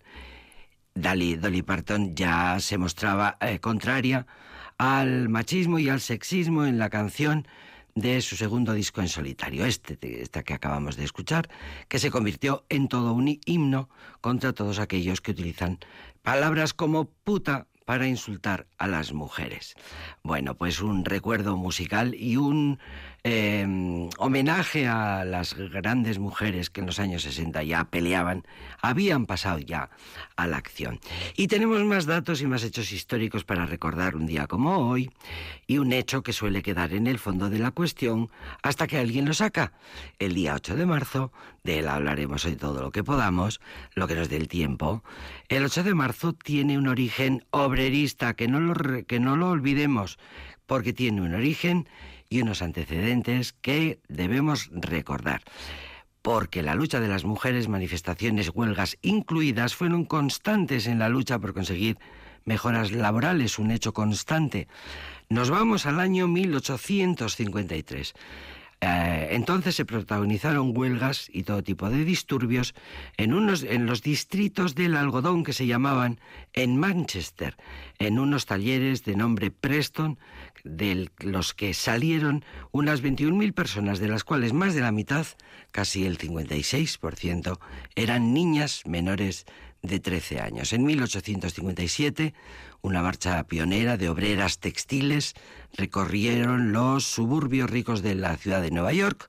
Dolly, 0.96 1.62
Parton 1.62 2.16
ya 2.16 2.60
se 2.60 2.78
mostraba 2.78 3.38
eh, 3.42 3.60
contraria 3.60 4.26
al 4.78 5.28
machismo 5.30 5.80
y 5.80 5.90
al 5.90 6.02
sexismo 6.02 6.66
en 6.66 6.78
la 6.78 6.90
canción 6.90 7.48
de 7.96 8.22
su 8.22 8.36
segundo 8.36 8.74
disco 8.74 9.02
en 9.02 9.10
solitario, 9.10 9.66
este, 9.66 10.22
esta 10.22 10.44
que 10.44 10.54
acabamos 10.54 10.96
de 10.96 11.04
escuchar, 11.04 11.50
que 11.88 11.98
se 12.00 12.12
convirtió 12.12 12.66
en 12.70 12.88
todo 12.88 13.14
un 13.14 13.40
himno 13.46 13.90
contra 14.22 14.54
todos 14.54 14.80
aquellos 14.80 15.22
que 15.22 15.32
utilizan 15.32 15.80
palabras 16.22 16.74
como 16.74 17.06
puta, 17.06 17.68
para 17.90 18.06
insultar 18.06 18.68
a 18.78 18.86
las 18.86 19.14
mujeres. 19.14 19.74
Bueno, 20.22 20.54
pues 20.54 20.80
un 20.80 21.06
recuerdo 21.06 21.58
musical 21.58 22.14
y 22.14 22.38
un 22.38 22.78
eh, 23.24 24.10
homenaje 24.18 24.88
a 24.88 25.26
las 25.26 25.54
grandes 25.56 26.20
mujeres 26.20 26.70
que 26.70 26.82
en 26.82 26.88
los 26.88 27.00
años 27.00 27.24
60 27.24 27.64
ya 27.64 27.86
peleaban, 27.86 28.44
habían 28.82 29.26
pasado 29.26 29.60
ya 29.60 29.90
a 30.36 30.48
la 30.48 30.58
acción. 30.58 31.00
Y 31.36 31.48
tenemos 31.48 31.84
más 31.84 32.06
datos 32.06 32.42
y 32.42 32.48
más 32.48 32.64
hechos 32.64 32.92
históricos 32.92 33.44
para 33.44 33.66
recordar 33.66 34.16
un 34.16 34.26
día 34.26 34.48
como 34.48 34.90
hoy 34.90 35.12
y 35.68 35.78
un 35.78 35.94
hecho 35.94 36.24
que 36.24 36.34
suele 36.34 36.62
quedar 36.62 36.94
en 36.94 37.08
el 37.08 37.20
fondo 37.20 37.50
de 37.50 37.60
la 37.60 37.72
cuestión 37.72 38.30
hasta 38.62 38.88
que 38.88 38.98
alguien 38.98 39.26
lo 39.26 39.34
saca. 39.34 39.74
El 40.18 40.34
día 40.34 40.56
8 40.56 40.76
de 40.76 40.86
marzo, 40.86 41.32
de 41.64 41.80
él 41.80 41.88
hablaremos 41.88 42.46
hoy 42.46 42.56
todo 42.56 42.82
lo 42.82 42.92
que 42.92 43.04
podamos, 43.04 43.60
lo 43.96 44.08
que 44.08 44.16
nos 44.16 44.30
dé 44.30 44.38
el 44.38 44.48
tiempo. 44.48 45.04
El 45.50 45.66
8 45.66 45.84
de 45.84 45.94
marzo 45.94 46.34
tiene 46.34 46.78
un 46.78 46.88
origen 46.88 47.46
obrerista, 47.52 48.34
que 48.34 48.48
no 48.48 48.60
lo, 48.60 49.06
que 49.06 49.20
no 49.20 49.36
lo 49.36 49.50
olvidemos, 49.50 50.18
porque 50.66 50.94
tiene 50.94 51.22
un 51.22 51.34
origen 51.34 51.88
y 52.30 52.42
unos 52.42 52.62
antecedentes 52.62 53.54
que 53.54 54.00
debemos 54.08 54.70
recordar. 54.72 55.42
Porque 56.22 56.62
la 56.62 56.76
lucha 56.76 57.00
de 57.00 57.08
las 57.08 57.24
mujeres, 57.24 57.68
manifestaciones, 57.68 58.52
huelgas 58.54 58.98
incluidas, 59.02 59.76
fueron 59.76 60.06
constantes 60.06 60.86
en 60.88 61.00
la 61.00 61.10
lucha 61.10 61.40
por 61.40 61.54
conseguir 61.54 61.98
mejoras 62.46 62.92
laborales, 62.92 63.60
un 63.60 63.72
hecho 63.72 63.94
constante. 63.94 64.68
Nos 65.30 65.50
vamos 65.50 65.86
al 65.86 66.00
año 66.00 66.28
1853. 66.28 68.14
Eh, 68.82 69.28
entonces 69.32 69.76
se 69.76 69.84
protagonizaron 69.84 70.72
huelgas 70.76 71.30
y 71.34 71.44
todo 71.44 71.62
tipo 71.62 71.90
de 71.90 72.06
disturbios 72.06 72.74
en, 73.18 73.34
unos, 73.34 73.64
en 73.64 73.86
los 73.86 74.02
distritos 74.02 74.74
del 74.74 74.96
algodón 74.96 75.44
que 75.44 75.52
se 75.52 75.68
llamaban 75.68 76.22
en 76.54 76.78
Manchester, 76.78 77.58
en 77.98 78.20
unos 78.20 78.46
talleres 78.46 79.04
de 79.04 79.18
nombre 79.18 79.52
Preston, 79.52 80.18
de 80.64 81.10
los 81.20 81.54
que 81.54 81.74
salieron 81.74 82.46
unas 82.72 83.04
21.000 83.04 83.54
personas, 83.54 84.00
de 84.00 84.08
las 84.08 84.24
cuales 84.24 84.54
más 84.54 84.74
de 84.74 84.82
la 84.82 84.94
mitad, 84.94 85.28
casi 85.72 86.06
el 86.06 86.18
56%, 86.18 87.60
eran 87.96 88.34
niñas 88.34 88.84
menores 88.86 89.46
de 89.82 90.00
13 90.00 90.42
años. 90.42 90.74
En 90.74 90.86
1857, 90.86 92.34
una 92.82 93.02
marcha 93.02 93.44
pionera 93.44 93.98
de 93.98 94.08
obreras 94.10 94.60
textiles 94.60 95.34
recorrieron 95.76 96.72
los 96.72 97.04
suburbios 97.06 97.70
ricos 97.70 98.02
de 98.02 98.16
la 98.16 98.38
ciudad 98.38 98.62
de 98.62 98.72
Nueva 98.72 98.94
York 98.94 99.28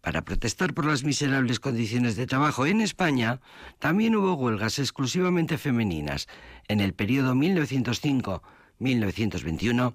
para 0.00 0.22
protestar 0.22 0.74
por 0.74 0.84
las 0.84 1.02
miserables 1.02 1.58
condiciones 1.60 2.14
de 2.16 2.26
trabajo. 2.26 2.66
En 2.66 2.80
España 2.80 3.40
también 3.78 4.14
hubo 4.14 4.34
huelgas 4.34 4.78
exclusivamente 4.78 5.58
femeninas. 5.58 6.28
En 6.68 6.80
el 6.80 6.92
periodo 6.92 7.34
1905-1921, 7.34 9.94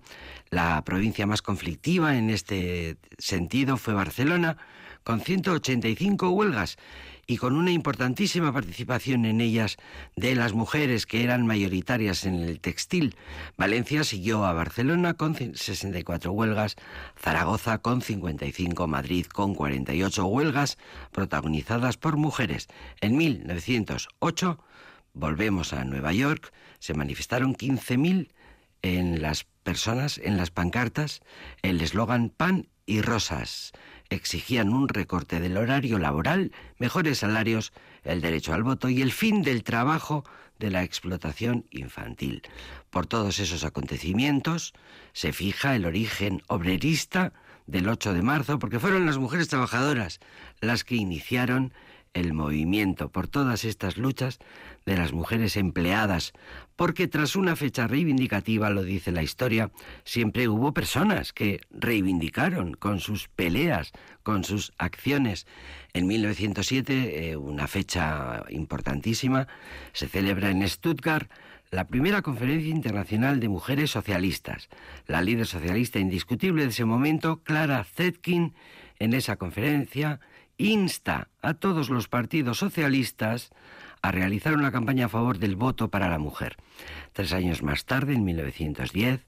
la 0.50 0.84
provincia 0.84 1.28
más 1.28 1.42
conflictiva 1.42 2.18
en 2.18 2.30
este 2.32 2.98
sentido 3.18 3.78
fue 3.78 3.94
Barcelona, 3.94 4.58
con 5.04 5.22
185 5.22 6.30
huelgas 6.32 6.78
y 7.30 7.38
con 7.38 7.56
una 7.56 7.70
importantísima 7.70 8.52
participación 8.52 9.24
en 9.24 9.40
ellas 9.40 9.78
de 10.16 10.34
las 10.34 10.54
mujeres 10.54 11.06
que 11.06 11.24
eran 11.24 11.46
mayoritarias 11.46 12.26
en 12.26 12.42
el 12.42 12.60
textil. 12.60 13.16
Valencia 13.56 14.04
siguió 14.04 14.46
a 14.46 14.54
Barcelona 14.54 15.14
con 15.14 15.36
64 15.36 16.32
huelgas, 16.32 16.76
Zaragoza 17.16 17.78
con 17.78 18.02
55, 18.02 18.88
Madrid 18.88 19.28
con 19.28 19.54
48 19.54 20.26
huelgas 20.26 20.80
protagonizadas 21.12 21.98
por 21.98 22.18
mujeres. 22.18 22.68
En 23.00 23.16
1908 23.16 24.60
volvemos 25.14 25.74
a 25.74 25.86
Nueva 25.86 26.14
York, 26.14 26.52
se 26.80 26.96
manifestaron 26.96 27.54
15.000 27.54 28.32
en 28.82 29.22
las 29.22 29.44
personas, 29.62 30.18
en 30.18 30.36
las 30.38 30.50
pancartas, 30.50 31.22
el 31.62 31.80
eslogan 31.82 32.30
pan 32.30 32.70
y 32.88 33.02
rosas 33.02 33.72
exigían 34.10 34.70
un 34.74 34.88
recorte 34.88 35.40
del 35.40 35.58
horario 35.58 36.00
laboral, 36.00 36.52
mejores 36.78 37.20
salarios, 37.20 37.74
el 38.04 38.22
derecho 38.22 38.54
al 38.54 38.64
voto 38.64 38.90
y 38.90 39.02
el 39.02 39.12
fin 39.12 39.42
del 39.42 39.64
trabajo 39.64 40.24
de 40.58 40.72
la 40.72 40.84
explotación 40.84 41.66
infantil. 41.72 42.44
Por 42.90 43.06
todos 43.06 43.40
esos 43.40 43.64
acontecimientos 43.64 44.74
se 45.14 45.32
fija 45.32 45.76
el 45.76 45.86
origen 45.86 46.42
obrerista 46.48 47.34
del 47.66 47.88
8 47.88 48.14
de 48.14 48.22
marzo, 48.22 48.60
porque 48.60 48.80
fueron 48.80 49.06
las 49.06 49.18
mujeres 49.18 49.48
trabajadoras 49.48 50.20
las 50.60 50.84
que 50.84 50.96
iniciaron 50.96 51.72
el 52.14 52.34
movimiento 52.34 53.10
por 53.10 53.28
todas 53.28 53.66
estas 53.66 53.98
luchas 53.98 54.40
de 54.86 54.98
las 54.98 55.14
mujeres 55.14 55.58
empleadas, 55.58 56.34
porque 56.76 57.08
tras 57.08 57.36
una 57.36 57.56
fecha 57.56 57.88
reivindicativa, 57.88 58.70
lo 58.70 58.84
dice 58.84 59.12
la 59.12 59.24
historia, 59.24 59.72
siempre 60.04 60.48
hubo 60.48 60.74
personas 60.74 61.34
que 61.34 61.62
reivindicaron 61.70 62.74
con 62.74 63.00
sus 63.00 63.28
peleas, 63.28 63.92
con 64.24 64.44
sus 64.44 64.72
acciones. 64.78 65.46
En 65.94 66.08
1907, 66.08 67.32
eh, 67.32 67.38
una 67.38 67.68
fecha 67.68 68.44
importantísima, 68.50 69.48
se 69.94 70.08
celebra 70.08 70.50
en 70.50 70.68
Stuttgart 70.68 71.30
la 71.72 71.86
primera 71.86 72.24
conferencia 72.24 72.70
internacional 72.70 73.40
de 73.40 73.50
mujeres 73.50 73.92
socialistas. 73.92 74.70
La 75.06 75.22
líder 75.22 75.46
socialista 75.46 76.00
indiscutible 76.00 76.64
de 76.64 76.70
ese 76.70 76.86
momento, 76.86 77.44
Clara 77.44 77.84
Zetkin, 77.84 78.56
en 78.98 79.14
esa 79.14 79.36
conferencia 79.36 80.20
insta 80.60 81.30
a 81.42 81.56
todos 81.56 81.90
los 81.90 82.08
partidos 82.08 82.60
socialistas 82.60 83.50
a 84.02 84.12
realizar 84.12 84.54
una 84.54 84.72
campaña 84.72 85.06
a 85.06 85.10
favor 85.10 85.40
del 85.40 85.56
voto 85.56 85.90
para 85.90 86.10
la 86.10 86.20
mujer. 86.20 86.58
Tres 87.14 87.34
años 87.34 87.64
más 87.64 87.86
tarde, 87.86 88.14
en 88.14 88.24
1910, 88.24 89.26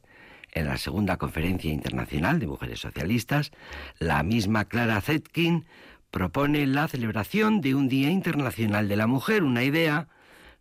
en 0.51 0.67
la 0.67 0.77
segunda 0.77 1.17
conferencia 1.17 1.71
internacional 1.71 2.39
de 2.39 2.47
mujeres 2.47 2.81
socialistas, 2.81 3.51
la 3.97 4.21
misma 4.23 4.65
Clara 4.65 4.99
Zetkin 5.01 5.65
propone 6.11 6.67
la 6.67 6.89
celebración 6.89 7.61
de 7.61 7.73
un 7.73 7.87
Día 7.87 8.09
Internacional 8.09 8.89
de 8.89 8.97
la 8.97 9.07
Mujer, 9.07 9.43
una 9.43 9.63
idea 9.63 10.09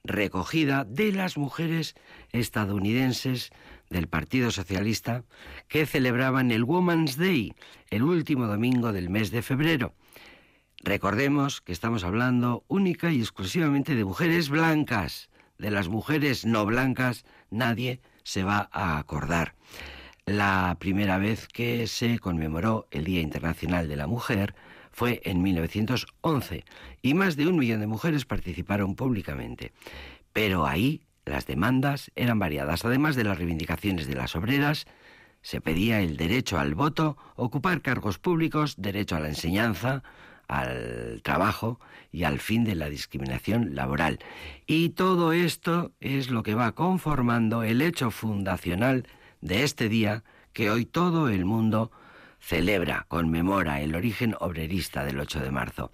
recogida 0.05 0.85
de 0.85 1.13
las 1.13 1.37
mujeres 1.37 1.95
estadounidenses 2.33 3.51
del 3.91 4.07
Partido 4.07 4.53
Socialista 4.53 5.25
que 5.67 5.85
celebraban 5.85 6.53
el 6.53 6.63
Woman's 6.63 7.17
Day, 7.17 7.55
el 7.91 8.05
último 8.05 8.47
domingo 8.47 8.93
del 8.93 9.11
mes 9.11 9.33
de 9.33 9.43
febrero. 9.43 9.95
Recordemos 10.83 11.61
que 11.61 11.73
estamos 11.73 12.05
hablando 12.05 12.65
única 12.67 13.13
y 13.13 13.21
exclusivamente 13.21 13.95
de 13.95 14.05
mujeres 14.05 14.49
blancas. 14.49 15.29
De 15.59 15.71
las 15.71 15.89
mujeres 15.89 16.47
no 16.47 16.65
blancas 16.65 17.27
nadie 17.51 18.01
se 18.23 18.45
va 18.45 18.71
a 18.73 18.99
acordar. 18.99 19.55
La 20.25 20.75
primera 20.81 21.19
vez 21.19 21.49
que 21.49 21.87
se 21.87 22.19
conmemoró 22.19 22.87
el 22.91 23.05
Día 23.05 23.21
Internacional 23.21 23.89
de 23.89 23.97
la 23.97 24.07
Mujer 24.07 24.55
fue 24.91 25.21
en 25.25 25.43
1911 25.43 26.65
y 27.03 27.13
más 27.15 27.37
de 27.37 27.47
un 27.47 27.59
millón 27.59 27.81
de 27.81 27.87
mujeres 27.87 28.25
participaron 28.25 28.95
públicamente. 28.95 29.73
Pero 30.33 30.67
ahí 30.67 31.03
las 31.27 31.47
demandas 31.47 32.11
eran 32.17 32.39
variadas. 32.39 32.87
Además 32.87 33.17
de 33.17 33.25
las 33.25 33.37
reivindicaciones 33.37 34.07
de 34.07 34.15
las 34.15 34.35
obreras, 34.35 34.87
se 35.43 35.61
pedía 35.61 36.01
el 36.01 36.17
derecho 36.17 36.59
al 36.59 36.75
voto, 36.75 37.19
ocupar 37.37 37.83
cargos 37.83 38.19
públicos, 38.19 38.77
derecho 38.79 39.17
a 39.17 39.21
la 39.21 39.29
enseñanza, 39.29 40.03
al 40.51 41.21
trabajo 41.23 41.79
y 42.11 42.25
al 42.25 42.41
fin 42.41 42.65
de 42.65 42.75
la 42.75 42.91
discriminación 42.91 43.77
laboral. 43.77 44.19
Y 44.67 44.91
todo 44.91 45.33
esto 45.33 45.93
es 46.01 46.29
lo 46.29 46.43
que 46.43 46.57
va 46.57 46.73
conformando 46.73 47.63
el 47.63 47.81
hecho 47.81 48.11
fundacional 48.11 49.07
de 49.41 49.63
este 49.63 49.89
día 49.89 50.25
que 50.53 50.71
hoy 50.71 50.87
todo 50.87 51.29
el 51.29 51.45
mundo 51.45 51.93
celebra, 52.41 53.07
conmemora 53.09 53.81
el 53.81 53.95
origen 53.95 54.35
obrerista 54.41 55.05
del 55.05 55.21
8 55.21 55.39
de 55.41 55.51
marzo. 55.53 55.93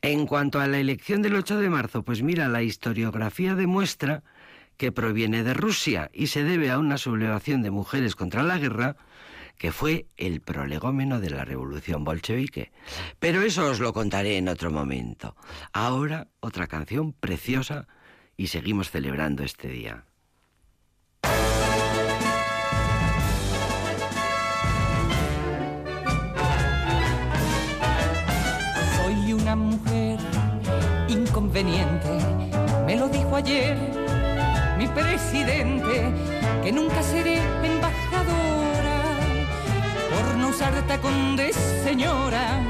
En 0.00 0.26
cuanto 0.26 0.60
a 0.60 0.66
la 0.66 0.78
elección 0.78 1.20
del 1.20 1.34
8 1.34 1.58
de 1.58 1.68
marzo, 1.68 2.02
pues 2.02 2.22
mira, 2.22 2.48
la 2.48 2.62
historiografía 2.62 3.54
demuestra 3.54 4.22
que 4.78 4.90
proviene 4.90 5.42
de 5.42 5.52
Rusia 5.52 6.10
y 6.14 6.28
se 6.28 6.44
debe 6.44 6.70
a 6.70 6.78
una 6.78 6.96
sublevación 6.96 7.62
de 7.62 7.70
mujeres 7.70 8.16
contra 8.16 8.42
la 8.42 8.58
guerra 8.58 8.96
que 9.58 9.72
fue 9.72 10.06
el 10.16 10.40
prolegómeno 10.40 11.20
de 11.20 11.30
la 11.30 11.44
revolución 11.44 12.04
bolchevique. 12.04 12.72
Pero 13.18 13.42
eso 13.42 13.66
os 13.66 13.80
lo 13.80 13.92
contaré 13.92 14.36
en 14.36 14.48
otro 14.48 14.70
momento. 14.70 15.36
Ahora 15.72 16.28
otra 16.40 16.66
canción 16.66 17.12
preciosa 17.12 17.86
y 18.36 18.48
seguimos 18.48 18.90
celebrando 18.90 19.44
este 19.44 19.68
día. 19.68 20.04
Soy 28.96 29.32
una 29.32 29.54
mujer 29.54 30.18
inconveniente, 31.08 32.08
me 32.86 32.96
lo 32.96 33.08
dijo 33.08 33.36
ayer 33.36 33.76
mi 34.82 34.88
presidente, 34.88 36.12
que 36.64 36.72
nunca 36.72 37.00
seré 37.02 37.36
no 37.80 37.91
usar 40.52 40.74
tacón 40.86 41.34
de 41.34 41.50
señora 41.82 42.60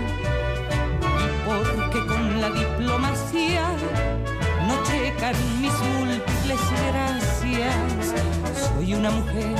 y 1.25 1.27
porque 1.45 2.07
con 2.07 2.41
la 2.41 2.49
diplomacia 2.51 3.65
no 4.69 4.75
checan 4.85 5.35
mis 5.61 5.77
múltiples 5.95 6.61
gracias. 6.91 7.75
Soy 8.55 8.95
una 8.95 9.11
mujer 9.11 9.57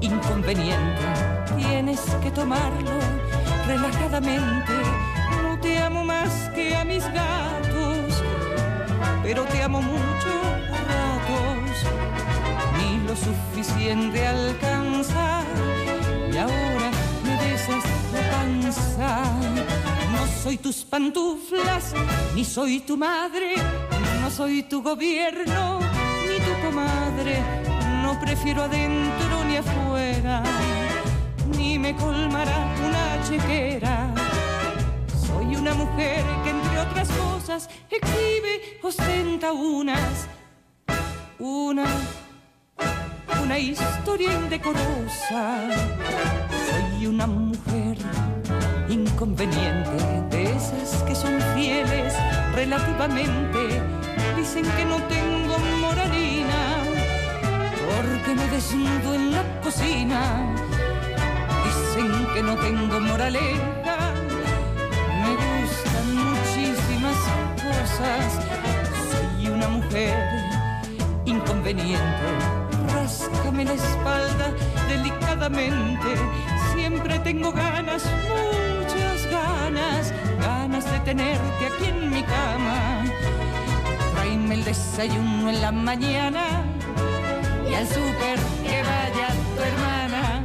inconveniente, 0.00 1.04
tienes 1.56 2.00
que 2.22 2.30
tomarlo 2.30 2.92
relajadamente. 3.66 4.74
No 5.42 5.58
te 5.58 5.78
amo 5.78 6.04
más 6.04 6.48
que 6.54 6.76
a 6.76 6.84
mis 6.84 7.04
gatos, 7.12 8.22
pero 9.24 9.42
te 9.46 9.64
amo 9.64 9.82
mucho 9.82 10.32
ratos, 10.92 11.76
ni 12.78 13.04
lo 13.04 13.16
suficiente 13.16 14.28
alcanzar 14.28 15.44
y 16.32 16.36
ahora 16.36 16.79
No 18.76 20.26
soy 20.44 20.58
tus 20.58 20.84
pantuflas, 20.84 21.92
ni 22.36 22.44
soy 22.44 22.80
tu 22.80 22.96
madre, 22.96 23.54
no 24.20 24.30
soy 24.30 24.62
tu 24.62 24.80
gobierno, 24.80 25.80
ni 26.28 26.38
tu 26.38 26.52
comadre. 26.64 27.42
No 28.02 28.20
prefiero 28.20 28.62
adentro 28.62 29.44
ni 29.44 29.56
afuera, 29.56 30.42
ni 31.58 31.80
me 31.80 31.96
colmará 31.96 32.72
una 32.86 33.20
chequera. 33.28 34.14
Soy 35.26 35.56
una 35.56 35.74
mujer 35.74 36.24
que 36.44 36.50
entre 36.50 36.78
otras 36.78 37.08
cosas 37.08 37.68
exhibe, 37.90 38.78
ostenta 38.82 39.52
unas, 39.52 40.28
una 41.40 41.86
una 43.42 43.58
historia 43.58 44.32
indecorosa. 44.32 45.68
Soy 46.68 47.06
una 47.06 47.26
mujer 47.26 47.89
inconveniente 48.90 49.90
de 50.30 50.44
esas 50.44 51.02
que 51.04 51.14
son 51.14 51.40
fieles 51.54 52.14
relativamente. 52.54 53.82
Dicen 54.36 54.64
que 54.76 54.84
no 54.84 54.96
tengo 55.04 55.58
moralina 55.80 56.78
porque 57.86 58.34
me 58.34 58.46
desnudo 58.48 59.14
en 59.14 59.32
la 59.32 59.42
cocina. 59.62 60.20
Dicen 61.64 62.26
que 62.34 62.42
no 62.42 62.56
tengo 62.56 63.00
moraleja. 63.00 63.98
Me 65.22 65.32
gustan 65.44 66.06
muchísimas 66.32 67.16
cosas. 67.56 68.40
Soy 69.10 69.48
una 69.48 69.68
mujer 69.68 70.16
inconveniente. 71.24 72.26
Ráscame 72.92 73.64
la 73.64 73.74
espalda 73.74 74.52
delicadamente. 74.88 76.16
Siempre 76.74 77.18
tengo 77.20 77.52
ganas, 77.52 78.04
ganas, 79.74 80.12
de 80.92 81.00
tenerte 81.00 81.66
aquí 81.66 81.86
en 81.86 82.10
mi 82.10 82.22
cama. 82.22 83.04
Tráeme 84.14 84.54
el 84.54 84.64
desayuno 84.64 85.50
en 85.50 85.60
la 85.60 85.72
mañana 85.72 86.64
y 87.68 87.74
al 87.74 87.86
súper 87.86 88.38
que 88.62 88.82
vaya 88.82 89.28
tu 89.56 89.62
hermana. 89.62 90.42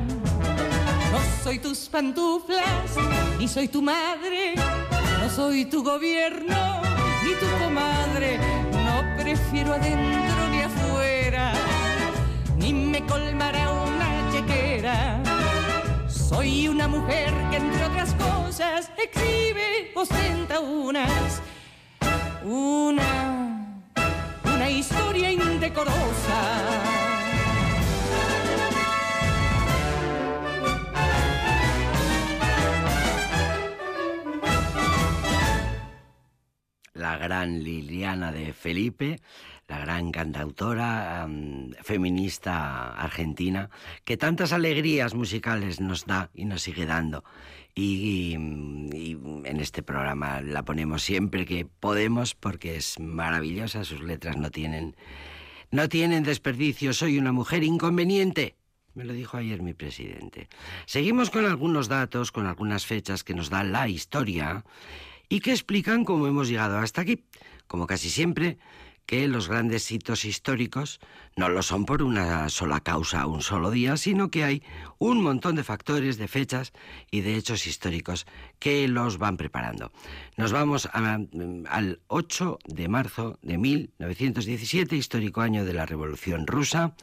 No 1.11 1.19
soy 1.43 1.59
tus 1.59 1.89
pantuflas, 1.89 2.97
ni 3.39 3.47
soy 3.47 3.67
tu 3.67 3.81
madre, 3.81 4.55
no 5.19 5.29
soy 5.29 5.65
tu 5.65 5.83
gobierno, 5.83 6.81
ni 7.23 7.33
tu 7.33 7.63
comadre. 7.63 8.39
No 8.85 9.23
prefiero 9.23 9.73
adentro 9.73 10.47
ni 10.51 10.61
afuera, 10.61 11.53
ni 12.57 12.73
me 12.73 13.05
colmará 13.05 13.71
una 13.71 14.31
chequera. 14.31 15.21
Soy 16.07 16.67
una 16.67 16.87
mujer 16.87 17.33
que 17.49 17.57
entre 17.57 17.85
otras 17.85 18.13
cosas 18.13 18.34
exhibe, 18.59 19.91
ostenta 19.95 20.59
unas, 20.59 21.41
una, 22.43 23.75
una 24.43 24.69
historia 24.69 25.31
indecorosa. 25.31 26.85
la 36.93 37.17
gran 37.17 37.63
Liliana 37.63 38.31
de 38.31 38.51
Felipe, 38.53 39.19
la 39.67 39.79
gran 39.79 40.11
cantautora 40.11 41.27
feminista 41.83 42.93
argentina, 42.95 43.69
que 44.03 44.17
tantas 44.17 44.53
alegrías 44.53 45.13
musicales 45.13 45.81
nos 45.81 46.05
da 46.05 46.29
y 46.33 46.45
nos 46.45 46.63
sigue 46.63 46.85
dando. 46.85 47.23
Y, 47.77 48.33
en 48.35 49.59
este 49.59 49.83
programa 49.83 50.41
la 50.41 50.63
ponemos 50.63 51.03
siempre 51.03 51.45
que 51.45 51.65
podemos 51.65 52.33
porque 52.33 52.77
es 52.77 52.99
maravillosa, 52.99 53.83
sus 53.83 54.01
letras 54.01 54.37
no 54.37 54.49
tienen, 54.49 54.95
no 55.71 55.89
tienen 55.89 56.23
desperdicio, 56.23 56.93
soy 56.93 57.17
una 57.17 57.33
mujer 57.33 57.63
inconveniente. 57.63 58.55
Me 58.93 59.03
lo 59.03 59.11
dijo 59.11 59.35
ayer 59.35 59.61
mi 59.61 59.73
presidente. 59.73 60.47
Seguimos 60.85 61.29
con 61.29 61.45
algunos 61.45 61.89
datos, 61.89 62.31
con 62.31 62.47
algunas 62.47 62.85
fechas 62.85 63.25
que 63.25 63.33
nos 63.33 63.49
da 63.49 63.63
la 63.63 63.89
historia 63.89 64.63
y 65.27 65.41
que 65.41 65.51
explican 65.51 66.05
cómo 66.05 66.27
hemos 66.27 66.47
llegado 66.47 66.77
hasta 66.77 67.01
aquí. 67.01 67.25
Como 67.67 67.87
casi 67.87 68.09
siempre, 68.09 68.57
que 69.05 69.27
los 69.27 69.49
grandes 69.49 69.91
hitos 69.91 70.25
históricos 70.25 70.99
no 71.35 71.49
lo 71.49 71.61
son 71.61 71.85
por 71.85 72.01
una 72.01 72.49
sola 72.49 72.79
causa, 72.79 73.27
un 73.27 73.41
solo 73.41 73.71
día, 73.71 73.97
sino 73.97 74.31
que 74.31 74.43
hay 74.43 74.63
un 74.97 75.21
montón 75.21 75.55
de 75.55 75.63
factores, 75.63 76.17
de 76.17 76.27
fechas 76.27 76.73
y 77.11 77.21
de 77.21 77.35
hechos 77.35 77.67
históricos 77.67 78.25
que 78.59 78.87
los 78.87 79.17
van 79.17 79.37
preparando. 79.37 79.91
Nos 80.37 80.51
vamos 80.51 80.89
al 80.93 81.99
8 82.07 82.59
de 82.65 82.87
marzo 82.87 83.39
de 83.41 83.57
1917, 83.57 84.95
histórico 84.95 85.41
año 85.41 85.65
de 85.65 85.73
la 85.73 85.85
Revolución 85.85 86.47
Rusa. 86.47 86.95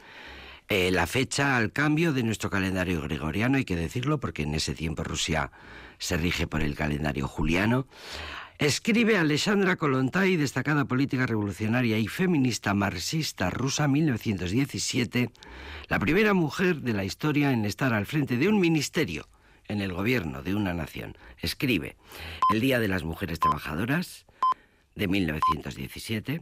Eh, 0.69 0.91
la 0.91 1.07
fecha 1.07 1.57
al 1.57 1.71
cambio 1.71 2.13
de 2.13 2.23
nuestro 2.23 2.49
calendario 2.49 3.01
gregoriano, 3.01 3.57
hay 3.57 3.65
que 3.65 3.75
decirlo, 3.75 4.19
porque 4.19 4.43
en 4.43 4.55
ese 4.55 4.73
tiempo 4.73 5.03
Rusia 5.03 5.51
se 5.97 6.17
rige 6.17 6.47
por 6.47 6.61
el 6.61 6.75
calendario 6.75 7.27
juliano. 7.27 7.85
Escribe 8.63 9.17
Alexandra 9.17 9.75
Kolontai, 9.75 10.37
destacada 10.37 10.85
política 10.85 11.25
revolucionaria 11.25 11.99
y 11.99 12.07
feminista 12.07 12.73
marxista 12.73 13.49
rusa 13.49 13.89
1917, 13.89 15.31
la 15.89 15.99
primera 15.99 16.33
mujer 16.33 16.77
de 16.77 16.93
la 16.93 17.03
historia 17.03 17.51
en 17.51 17.65
estar 17.65 17.93
al 17.93 18.05
frente 18.05 18.37
de 18.37 18.47
un 18.47 18.61
ministerio 18.61 19.27
en 19.67 19.81
el 19.81 19.91
gobierno 19.91 20.43
de 20.43 20.55
una 20.55 20.73
nación. 20.73 21.17
Escribe 21.41 21.97
El 22.53 22.61
Día 22.61 22.79
de 22.79 22.87
las 22.87 23.03
Mujeres 23.03 23.41
Trabajadoras 23.41 24.25
de 24.95 25.09
1917 25.09 26.39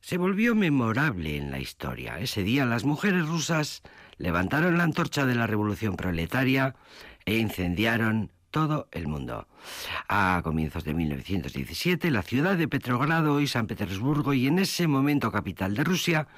se 0.00 0.16
volvió 0.16 0.54
memorable 0.54 1.36
en 1.36 1.50
la 1.50 1.60
historia. 1.60 2.18
Ese 2.18 2.42
día 2.44 2.64
las 2.64 2.84
mujeres 2.84 3.26
rusas 3.28 3.82
levantaron 4.16 4.78
la 4.78 4.84
antorcha 4.84 5.26
de 5.26 5.34
la 5.34 5.46
revolución 5.46 5.96
proletaria 5.96 6.76
e 7.26 7.36
incendiaron 7.36 8.32
todo 8.50 8.88
el 8.92 9.08
mundo. 9.08 9.46
A 10.08 10.40
comienzos 10.42 10.84
de 10.84 10.94
1917, 10.94 12.10
la 12.10 12.22
ciudad 12.22 12.56
de 12.56 12.68
Petrogrado, 12.68 13.34
hoy 13.34 13.46
San 13.46 13.66
Petersburgo, 13.66 14.34
y 14.34 14.46
en 14.46 14.58
ese 14.58 14.86
momento 14.86 15.32
capital 15.32 15.74
de 15.74 15.84
Rusia, 15.84 16.28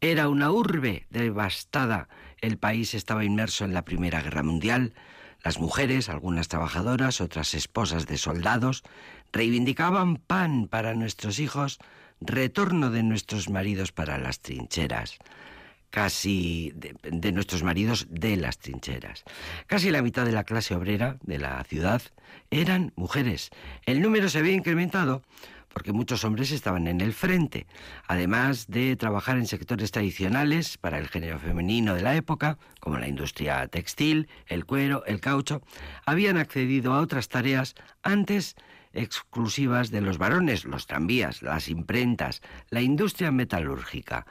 era 0.00 0.28
una 0.28 0.50
urbe 0.50 1.06
devastada. 1.10 2.08
El 2.40 2.58
país 2.58 2.94
estaba 2.94 3.24
inmerso 3.24 3.64
en 3.64 3.74
la 3.74 3.84
Primera 3.84 4.22
Guerra 4.22 4.42
Mundial. 4.42 4.94
Las 5.42 5.58
mujeres, 5.58 6.08
algunas 6.08 6.48
trabajadoras, 6.48 7.20
otras 7.20 7.54
esposas 7.54 8.06
de 8.06 8.18
soldados, 8.18 8.82
reivindicaban 9.32 10.16
pan 10.16 10.68
para 10.68 10.94
nuestros 10.94 11.38
hijos, 11.38 11.78
retorno 12.20 12.90
de 12.90 13.02
nuestros 13.02 13.48
maridos 13.48 13.92
para 13.92 14.18
las 14.18 14.40
trincheras 14.40 15.18
casi 15.90 16.72
de, 16.74 17.32
nuestros 17.32 17.62
maridos 17.62 18.06
de 18.10 18.36
las 18.36 18.58
trincheras. 18.58 19.24
Casi 19.66 19.90
la 19.90 20.02
mitad 20.02 20.24
de 20.24 20.32
la 20.32 20.44
clase 20.44 20.74
obrera 20.74 21.16
de 21.22 21.38
la 21.38 21.62
ciudad 21.64 22.02
eran 22.50 22.92
mujeres. 22.96 23.50
El 23.84 24.00
número 24.00 24.28
se 24.28 24.38
había 24.38 24.52
incrementado 24.52 25.22
porque 25.72 25.92
muchos 25.92 26.24
hombres 26.24 26.50
estaban 26.50 26.88
en 26.88 27.00
el 27.00 27.12
frente, 27.12 27.66
además 28.08 28.66
de 28.66 28.96
trabajar 28.96 29.36
en 29.36 29.46
sectores 29.46 29.92
tradicionales 29.92 30.78
para 30.78 30.98
el 30.98 31.08
género 31.08 31.38
femenino 31.38 31.94
de 31.94 32.02
la 32.02 32.16
época, 32.16 32.58
como 32.80 32.98
la 32.98 33.06
industria 33.06 33.68
textil, 33.68 34.28
el 34.46 34.66
cuero, 34.66 35.04
el 35.06 35.20
caucho, 35.20 35.62
habían 36.06 36.38
accedido 36.38 36.92
a 36.92 37.00
otras 37.00 37.28
tareas 37.28 37.76
antes 38.02 38.56
exclusivas 38.92 39.90
de 39.90 40.00
los 40.00 40.18
varones, 40.18 40.64
los 40.64 40.86
tranvías, 40.86 41.42
las 41.42 41.68
imprentas, 41.68 42.42
la 42.70 42.80
industria 42.80 43.30
metalúrgica. 43.30 44.26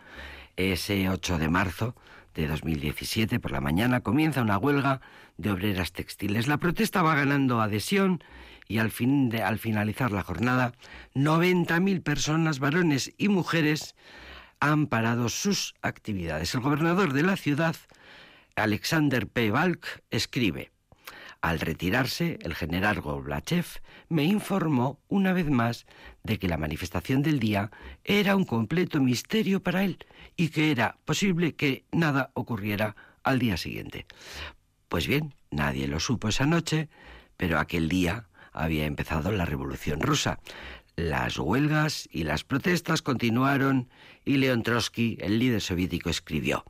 Ese 0.59 1.07
8 1.07 1.37
de 1.37 1.47
marzo 1.47 1.95
de 2.35 2.45
2017 2.45 3.39
por 3.39 3.51
la 3.51 3.61
mañana 3.61 4.01
comienza 4.01 4.41
una 4.41 4.57
huelga 4.57 4.99
de 5.37 5.51
obreras 5.51 5.93
textiles. 5.93 6.49
La 6.49 6.57
protesta 6.57 7.01
va 7.01 7.15
ganando 7.15 7.61
adhesión 7.61 8.21
y 8.67 8.79
al, 8.79 8.91
fin 8.91 9.33
al 9.41 9.57
finalizar 9.57 10.11
la 10.11 10.21
jornada, 10.21 10.73
90.000 11.15 12.03
personas, 12.03 12.59
varones 12.59 13.13
y 13.17 13.29
mujeres, 13.29 13.95
han 14.59 14.87
parado 14.87 15.29
sus 15.29 15.75
actividades. 15.81 16.53
El 16.53 16.59
gobernador 16.59 17.13
de 17.13 17.23
la 17.23 17.37
ciudad, 17.37 17.77
Alexander 18.57 19.27
P. 19.27 19.51
Balk, 19.51 20.03
escribe, 20.11 20.71
al 21.41 21.61
retirarse, 21.61 22.37
el 22.41 22.53
general 22.53 22.99
Gorbachev 22.99 23.65
me 24.09 24.25
informó 24.25 24.99
una 25.07 25.31
vez 25.31 25.49
más 25.49 25.85
de 26.23 26.37
que 26.37 26.49
la 26.49 26.57
manifestación 26.57 27.21
del 27.21 27.39
día 27.39 27.71
era 28.03 28.35
un 28.35 28.43
completo 28.43 28.99
misterio 28.99 29.63
para 29.63 29.85
él 29.85 29.99
y 30.35 30.49
que 30.49 30.71
era 30.71 30.97
posible 31.05 31.55
que 31.55 31.85
nada 31.91 32.31
ocurriera 32.33 32.95
al 33.23 33.39
día 33.39 33.55
siguiente. 33.55 34.05
Pues 34.89 35.07
bien, 35.07 35.33
nadie 35.49 35.87
lo 35.87 36.01
supo 36.01 36.27
esa 36.27 36.45
noche, 36.45 36.89
pero 37.37 37.57
aquel 37.57 37.87
día 37.87 38.27
había 38.51 38.85
empezado 38.85 39.31
la 39.31 39.45
Revolución 39.45 40.01
Rusa. 40.01 40.39
Las 40.97 41.39
huelgas 41.39 42.09
y 42.11 42.23
las 42.23 42.43
protestas 42.43 43.01
continuaron 43.01 43.87
y 44.25 44.37
León 44.37 44.63
Trotsky, 44.63 45.17
el 45.21 45.39
líder 45.39 45.61
soviético, 45.61 46.09
escribió 46.09 46.65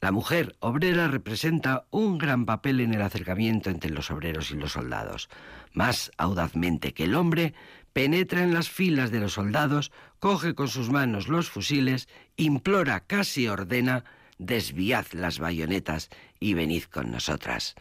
la 0.00 0.12
mujer 0.12 0.56
obrera 0.60 1.08
representa 1.08 1.86
un 1.90 2.18
gran 2.18 2.46
papel 2.46 2.80
en 2.80 2.94
el 2.94 3.02
acercamiento 3.02 3.68
entre 3.70 3.90
los 3.90 4.10
obreros 4.10 4.50
y 4.50 4.54
los 4.54 4.72
soldados. 4.72 5.28
Más 5.72 6.12
audazmente 6.16 6.94
que 6.94 7.04
el 7.04 7.14
hombre, 7.14 7.54
penetra 7.92 8.42
en 8.44 8.54
las 8.54 8.68
filas 8.68 9.10
de 9.10 9.20
los 9.20 9.32
soldados, 9.32 9.90
coge 10.20 10.54
con 10.54 10.68
sus 10.68 10.90
manos 10.90 11.28
los 11.28 11.50
fusiles, 11.50 12.08
implora, 12.36 13.00
casi 13.00 13.48
ordena, 13.48 14.04
desviad 14.38 15.06
las 15.12 15.40
bayonetas 15.40 16.10
y 16.38 16.54
venid 16.54 16.84
con 16.84 17.10
nosotras. 17.10 17.74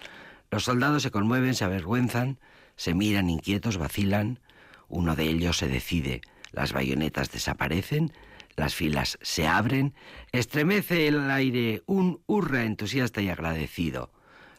Los 0.49 0.63
soldados 0.63 1.03
se 1.03 1.11
conmueven, 1.11 1.53
se 1.53 1.65
avergüenzan, 1.65 2.39
se 2.75 2.95
miran 2.95 3.29
inquietos, 3.29 3.77
vacilan. 3.77 4.39
Uno 4.87 5.15
de 5.15 5.25
ellos 5.25 5.57
se 5.57 5.67
decide, 5.67 6.21
las 6.51 6.73
bayonetas 6.73 7.31
desaparecen 7.31 8.11
las 8.57 8.73
filas 8.75 9.17
se 9.21 9.47
abren, 9.47 9.93
estremece 10.33 11.07
el 11.07 11.31
aire 11.31 11.83
un 11.85 12.21
hurra 12.25 12.63
entusiasta 12.63 13.21
y 13.21 13.29
agradecido. 13.29 14.11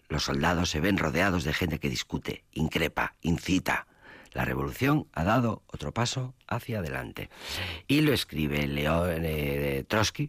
los 0.08 0.24
soldados 0.24 0.70
se 0.70 0.80
ven 0.80 0.96
rodeados 0.96 1.44
de 1.44 1.52
gente 1.52 1.78
que 1.78 1.90
discute, 1.90 2.44
increpa, 2.52 3.16
incita. 3.20 3.86
La 4.32 4.44
revolución 4.44 5.06
ha 5.12 5.24
dado 5.24 5.62
otro 5.66 5.92
paso 5.92 6.34
hacia 6.46 6.78
adelante. 6.78 7.28
Y 7.88 8.00
lo 8.00 8.14
escribe 8.14 8.66
León 8.66 9.22
eh, 9.24 9.84
Trotsky 9.86 10.28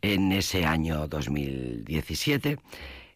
en 0.00 0.32
ese 0.32 0.64
año 0.64 1.06
2017. 1.06 2.58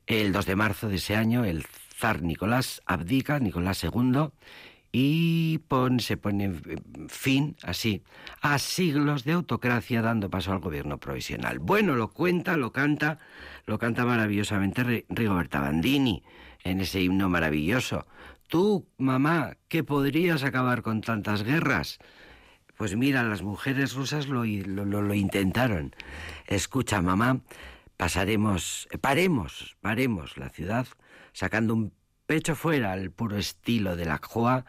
El 0.07 0.33
2 0.33 0.47
de 0.47 0.57
marzo 0.57 0.89
de 0.89 0.97
ese 0.97 1.17
año, 1.17 1.45
el 1.45 1.65
zar 1.97 2.23
Nicolás 2.23 2.83
abdica, 2.85 3.41
Nicolás 3.41 3.83
II, 3.83 4.29
y 4.97 5.61
se 5.99 6.17
pone 6.17 6.53
fin, 7.09 7.57
así, 7.65 8.05
a 8.41 8.61
siglos 8.61 9.25
de 9.25 9.33
autocracia 9.33 10.03
dando 10.03 10.31
paso 10.31 10.53
al 10.53 10.61
gobierno 10.61 10.99
provisional. 10.99 11.59
Bueno, 11.59 11.97
lo 11.97 12.13
cuenta, 12.13 12.57
lo 12.57 12.71
canta, 12.71 13.19
lo 13.67 13.77
canta 13.77 14.05
maravillosamente 14.05 15.05
Rigoberta 15.09 15.59
Bandini 15.59 16.23
en 16.63 16.81
ese 16.81 17.01
himno 17.01 17.29
maravilloso. 17.29 18.07
Tú, 18.47 18.87
mamá, 18.97 19.57
¿qué 19.67 19.83
podrías 19.83 20.45
acabar 20.45 20.83
con 20.83 21.01
tantas 21.01 21.43
guerras? 21.43 21.99
Pues 22.77 22.95
mira, 22.95 23.25
las 23.25 23.43
mujeres 23.43 23.95
rusas 23.95 24.29
lo, 24.29 24.45
lo, 24.45 25.03
lo 25.03 25.15
intentaron. 25.15 25.93
Escucha, 26.47 27.03
mamá, 27.03 27.41
pasaremos, 27.97 28.87
paremos, 29.01 29.77
paremos 29.81 30.37
la 30.37 30.51
ciudad 30.51 30.87
sacando 31.33 31.75
un 31.75 31.93
pecho 32.27 32.55
fuera 32.55 32.93
al 32.93 33.11
puro 33.11 33.37
estilo 33.37 33.97
de 33.97 34.07
la 34.07 34.21
Joa. 34.23 34.65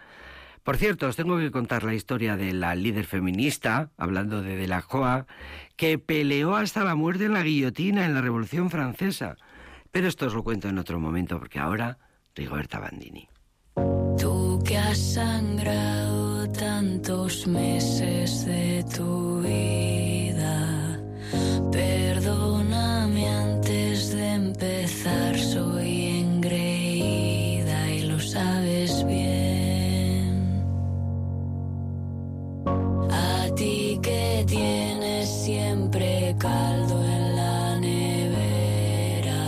Por 0.64 0.78
cierto, 0.78 1.08
os 1.08 1.16
tengo 1.16 1.38
que 1.38 1.52
contar 1.52 1.84
la 1.84 1.94
historia 1.94 2.36
de 2.36 2.52
la 2.52 2.74
líder 2.76 3.06
feminista, 3.06 3.92
hablando 3.98 4.42
de 4.42 4.56
Delacroix, 4.56 5.26
que 5.76 6.00
peleó 6.00 6.56
hasta 6.56 6.84
la 6.84 6.96
muerte 6.96 7.26
en 7.26 7.34
la 7.34 7.44
guillotina 7.44 8.06
en 8.06 8.16
la 8.16 8.22
Revolución 8.22 8.70
Francesa. 8.72 9.36
Pero 9.92 10.08
esto 10.08 10.26
os 10.26 10.34
lo 10.34 10.44
cuento 10.44 10.68
en 10.68 10.80
otro 10.80 11.00
momento, 11.00 11.38
porque 11.38 11.60
ahora 11.60 12.00
Rigoberta 12.36 12.80
Bandini. 12.80 13.30
Tú 14.18 14.62
que 14.66 14.78
has 14.78 14.98
sangrado 14.98 16.52
tantos 16.52 17.46
meses 17.46 18.46
de 18.46 18.84
tu 18.96 19.42
vida, 19.42 21.00
perdóname 21.72 22.65
que 34.06 34.46
tienes 34.48 35.28
siempre 35.28 36.36
caldo 36.38 37.04
en 37.04 37.36
la 37.36 37.80
nevera, 37.80 39.42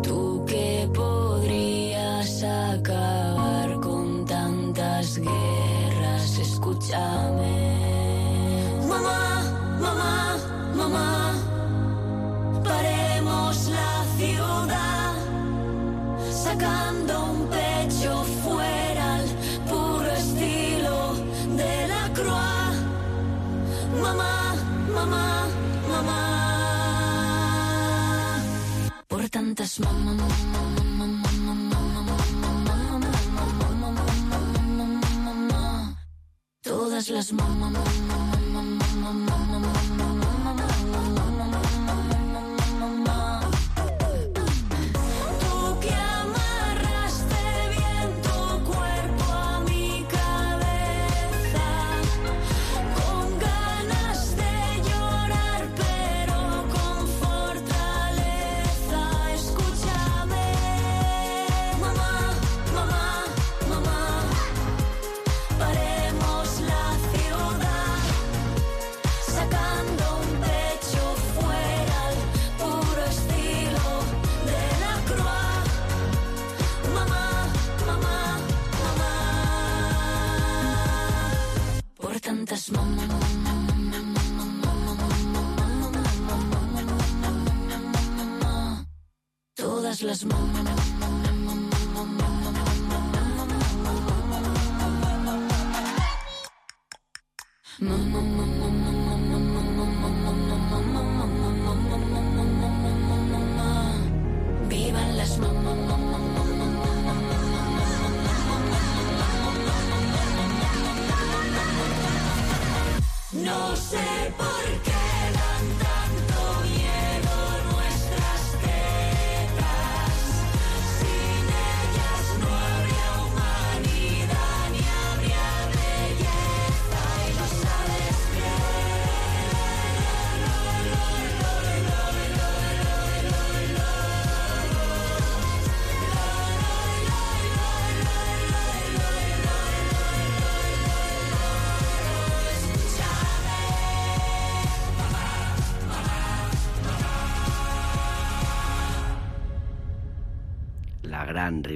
tú 0.00 0.44
que 0.46 0.88
podrías 0.94 2.44
acabar 2.44 3.80
con 3.80 4.24
tantas 4.26 5.18
guerras, 5.18 6.38
escúchame. 6.38 7.80
Mamá, 8.88 9.42
mamá, 9.80 10.38
mamá, 10.76 11.34
paremos 12.62 13.68
la 13.70 14.04
ciudad, 14.18 15.14
sacando 16.30 17.31
Tantas 29.54 29.80
mamá, 29.80 30.14
mamá, 30.14 30.28
mamá, 30.96 31.28
mamá, 31.28 31.30
mamá, 31.44 32.16
mamá, 32.32 32.72
mamá, 32.72 33.92
mamá, 33.92 34.48
mamá, 34.78 35.10
mamá. 35.26 35.94
Todas 36.62 37.10
las 37.10 37.32
mamá, 37.32 37.68
mamá, 37.68 37.84
mamá, 38.08 38.41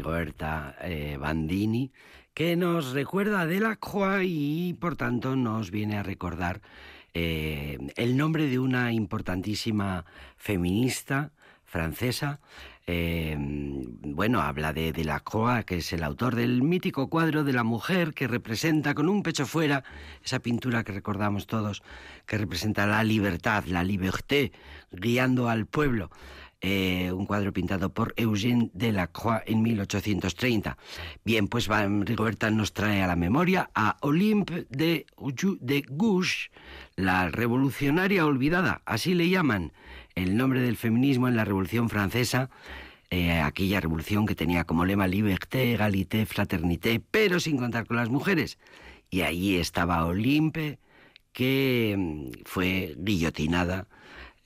Rigoberta 0.07 0.77
eh, 0.83 1.17
Bandini, 1.19 1.91
que 2.33 2.55
nos 2.55 2.93
recuerda 2.93 3.45
de 3.45 3.59
la 3.59 3.75
Croix 3.75 4.23
y 4.25 4.75
por 4.75 4.95
tanto 4.95 5.35
nos 5.35 5.73
viene 5.73 5.99
a 5.99 6.05
recordar 6.05 6.61
eh, 7.13 7.77
el 7.97 8.17
nombre 8.17 8.47
de 8.47 8.61
una 8.61 8.93
importantísima 8.93 10.05
feminista 10.37 11.33
francesa. 11.65 12.39
eh, 12.87 13.37
bueno, 13.37 14.43
habla 14.43 14.73
de 14.73 14.93
Delacroix, 14.93 15.65
que 15.65 15.79
es 15.79 15.93
el 15.93 16.05
autor 16.05 16.37
del 16.37 16.63
mítico 16.63 17.09
cuadro 17.09 17.43
de 17.43 17.53
la 17.53 17.65
mujer 17.65 18.15
que 18.15 18.29
representa 18.29 18.95
con 18.95 19.09
un 19.09 19.25
pecho 19.25 19.45
fuera 19.45 19.83
esa 20.25 20.39
pintura 20.39 20.85
que 20.85 20.93
recordamos 20.93 21.49
todos, 21.49 21.83
que 22.27 22.39
representa 22.39 22.87
la 22.87 23.03
libertad, 23.03 23.65
la 23.65 23.83
liberté, 23.83 24.53
guiando 24.93 25.49
al 25.49 25.67
pueblo. 25.67 26.11
Eh, 26.69 27.13
un 27.13 27.27
cuadro 27.27 27.53
pintado 27.53 27.95
por 27.95 28.13
Eugène 28.17 28.71
Delacroix 28.75 29.41
en 29.47 29.63
1830. 29.63 30.77
Bien, 31.25 31.47
pues 31.47 31.69
Van 31.69 32.05
Rigoberta 32.05 32.51
nos 32.51 32.73
trae 32.73 33.05
a 33.05 33.07
la 33.07 33.15
memoria 33.15 33.71
a 33.73 33.97
Olympe 34.01 34.67
de, 34.69 35.07
de 35.61 35.85
la 36.97 37.29
revolucionaria 37.29 38.27
olvidada, 38.27 38.83
así 38.85 39.15
le 39.15 39.29
llaman, 39.29 39.75
el 40.17 40.37
nombre 40.37 40.61
del 40.61 40.77
feminismo 40.77 41.29
en 41.29 41.37
la 41.37 41.45
Revolución 41.45 41.89
Francesa, 41.89 42.51
eh, 43.11 43.39
aquella 43.39 43.81
revolución 43.81 44.27
que 44.27 44.35
tenía 44.35 44.65
como 44.65 44.85
lema 44.85 45.07
liberté, 45.07 45.75
égalité, 45.75 46.27
fraternité, 46.27 46.99
pero 46.99 47.39
sin 47.39 47.59
contar 47.59 47.87
con 47.87 47.97
las 47.97 48.09
mujeres. 48.09 48.59
Y 49.09 49.21
allí 49.21 49.55
estaba 49.55 50.05
Olympe, 50.05 50.81
que 51.33 51.95
mm, 51.97 52.43
fue 52.45 52.97
guillotinada 52.99 53.87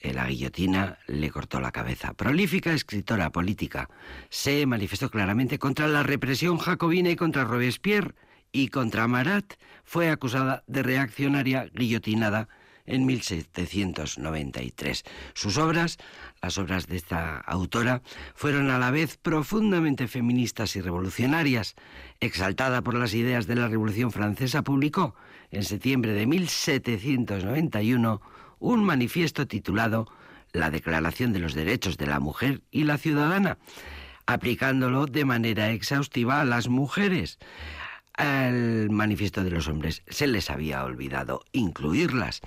la 0.02 0.26
guillotina 0.26 0.98
le 1.06 1.30
cortó 1.30 1.60
la 1.60 1.72
cabeza. 1.72 2.14
Prolífica 2.14 2.72
escritora 2.72 3.30
política, 3.30 3.88
se 4.28 4.66
manifestó 4.66 5.10
claramente 5.10 5.58
contra 5.58 5.88
la 5.88 6.02
represión 6.02 6.58
jacobina 6.58 7.10
y 7.10 7.16
contra 7.16 7.44
Robespierre 7.44 8.14
y 8.52 8.68
contra 8.68 9.06
Marat. 9.08 9.54
Fue 9.84 10.10
acusada 10.10 10.64
de 10.66 10.82
reaccionaria 10.82 11.70
guillotinada 11.74 12.48
en 12.86 13.06
1793. 13.06 15.04
Sus 15.34 15.58
obras, 15.58 15.98
las 16.42 16.58
obras 16.58 16.86
de 16.86 16.96
esta 16.96 17.38
autora, 17.38 18.02
fueron 18.34 18.70
a 18.70 18.78
la 18.78 18.90
vez 18.90 19.16
profundamente 19.16 20.08
feministas 20.08 20.74
y 20.76 20.80
revolucionarias. 20.80 21.76
Exaltada 22.20 22.82
por 22.82 22.94
las 22.94 23.14
ideas 23.14 23.46
de 23.46 23.54
la 23.56 23.68
Revolución 23.68 24.10
Francesa, 24.10 24.62
publicó 24.62 25.14
en 25.50 25.64
septiembre 25.64 26.12
de 26.12 26.26
1791 26.26 28.20
un 28.61 28.85
manifiesto 28.85 29.49
titulado 29.49 30.07
La 30.53 30.70
Declaración 30.70 31.33
de 31.33 31.40
los 31.40 31.55
Derechos 31.55 31.96
de 31.96 32.07
la 32.07 32.20
Mujer 32.20 32.62
y 32.70 32.85
la 32.85 32.99
Ciudadana, 32.99 33.59
aplicándolo 34.27 35.07
de 35.07 35.25
manera 35.25 35.70
exhaustiva 35.73 36.40
a 36.40 36.44
las 36.44 36.68
mujeres. 36.68 37.38
Al 38.14 38.90
manifiesto 38.90 39.42
de 39.42 39.51
los 39.51 39.66
hombres 39.66 40.03
se 40.07 40.27
les 40.27 40.51
había 40.51 40.85
olvidado 40.85 41.42
incluirlas 41.53 42.42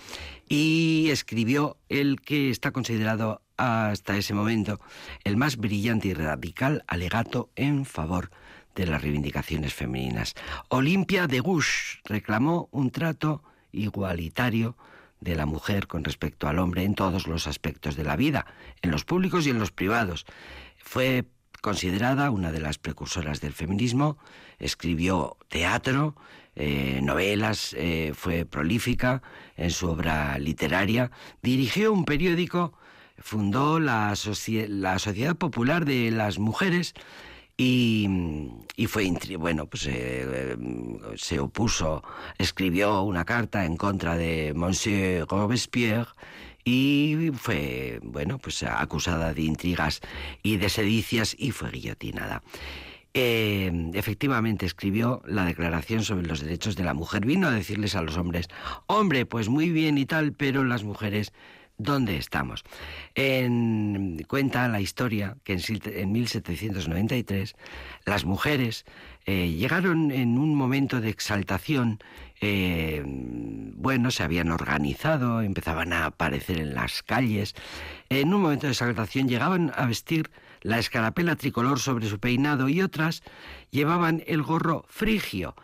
y 0.48 1.08
escribió 1.10 1.78
el 1.90 2.22
que 2.22 2.52
está 2.52 2.72
considerado 2.72 3.42
hasta 3.58 4.18
ese 4.18 4.34
momento 4.34 4.80
el 5.24 5.36
más 5.36 5.58
brillante 5.58 6.10
y 6.10 6.14
radical 6.14 6.84
alegato 6.88 7.50
en 7.56 7.86
favor 7.86 8.30
de 8.76 8.86
las 8.86 9.02
reivindicaciones 9.02 9.74
femeninas. 9.74 10.36
Olimpia 10.70 11.28
de 11.28 11.40
Gouche 11.40 12.00
reclamó 12.06 12.70
un 12.72 12.92
trato 12.92 13.44
igualitario 13.72 14.78
de 15.24 15.36
la 15.36 15.46
mujer 15.46 15.88
con 15.88 16.04
respecto 16.04 16.48
al 16.48 16.60
hombre 16.60 16.84
en 16.84 16.96
todos 16.96 17.28
los 17.28 17.48
aspectos 17.48 17.96
de 17.96 18.04
la 18.04 18.16
vida, 18.16 18.46
en 18.82 18.92
los 18.92 19.06
públicos 19.06 19.48
y 19.48 19.50
en 19.50 19.60
los 19.60 19.72
privados. 19.72 20.26
Fue 20.78 21.26
considerada 21.62 22.30
una 22.30 22.52
de 22.52 22.60
las 22.60 22.78
precursoras 22.78 23.40
del 23.40 23.54
feminismo, 23.54 24.18
escribió 24.60 25.38
teatro, 25.48 26.16
eh, 26.56 27.00
novelas, 27.02 27.74
eh, 27.78 28.12
fue 28.14 28.46
prolífica 28.46 29.24
en 29.56 29.72
su 29.72 29.88
obra 29.90 30.38
literaria, 30.38 31.10
dirigió 31.42 31.94
un 31.94 32.06
periódico, 32.06 32.74
fundó 33.18 33.80
la, 33.80 34.14
la 34.68 35.00
Sociedad 35.00 35.36
Popular 35.38 35.86
de 35.86 36.12
las 36.12 36.38
Mujeres, 36.38 36.94
y, 37.58 38.08
fue 38.88 39.12
bueno 39.38 39.68
pues 39.68 39.88
eh, 39.88 40.58
se 41.16 41.40
opuso 41.40 42.04
escribió 42.38 43.04
una 43.04 43.26
carta 43.26 43.66
en 43.66 43.78
contra 43.78 44.18
de 44.18 44.54
Monsieur 44.56 45.28
Robespierre 45.28 46.12
y 46.66 47.32
fue 47.34 48.00
bueno 48.04 48.40
pues 48.40 48.64
acusada 48.64 49.34
de 49.34 49.42
intrigas 49.44 50.02
y 50.42 50.58
de 50.58 50.70
sedicias 50.70 51.36
y 51.38 51.52
fue 51.52 51.72
guillotinada. 51.72 52.42
Eh, 53.16 53.92
efectivamente 53.94 54.66
escribió 54.66 55.22
la 55.28 55.46
declaración 55.46 56.04
sobre 56.04 56.26
los 56.26 56.40
derechos 56.42 56.76
de 56.76 56.84
la 56.84 56.96
mujer. 56.96 57.26
Vino 57.26 57.48
a 57.48 57.52
decirles 57.52 57.96
a 57.96 58.02
los 58.02 58.18
hombres 58.18 58.48
hombre 58.88 59.28
pues 59.28 59.50
muy 59.50 59.70
bien 59.70 60.00
y 60.00 60.06
tal 60.06 60.34
pero 60.34 60.64
las 60.64 60.84
mujeres 60.84 61.32
dónde 61.78 62.18
estamos. 62.18 62.64
En, 63.16 64.24
cuenta 64.28 64.68
la 64.68 64.82
historia 64.82 65.38
que 65.44 65.54
en, 65.54 66.12
1793 66.12 67.56
las 68.06 68.26
mujeres 68.26 68.86
eh, 69.26 69.50
llegaron 69.50 70.12
en 70.12 70.38
un 70.38 70.56
momento 70.56 71.02
de 71.02 71.10
exaltación, 71.10 72.00
eh, 72.42 73.04
bueno, 73.06 74.12
se 74.12 74.24
habían 74.24 74.52
organizado, 74.52 75.42
empezaban 75.42 75.94
a 75.94 76.06
aparecer 76.06 76.60
en 76.60 76.74
las 76.74 77.04
calles, 77.04 77.56
en 78.10 78.34
un 78.34 78.42
momento 78.42 78.68
de 78.68 78.74
exaltación 78.74 79.28
llegaban 79.28 79.72
a 79.76 79.86
vestir 79.86 80.30
la 80.62 80.80
escarapela 80.80 81.36
tricolor 81.36 81.80
sobre 81.80 82.08
su 82.08 82.20
peinado 82.20 82.70
y 82.70 82.82
otras 82.82 83.24
llevaban 83.70 84.24
el 84.28 84.42
gorro 84.42 84.86
frigio 84.88 85.56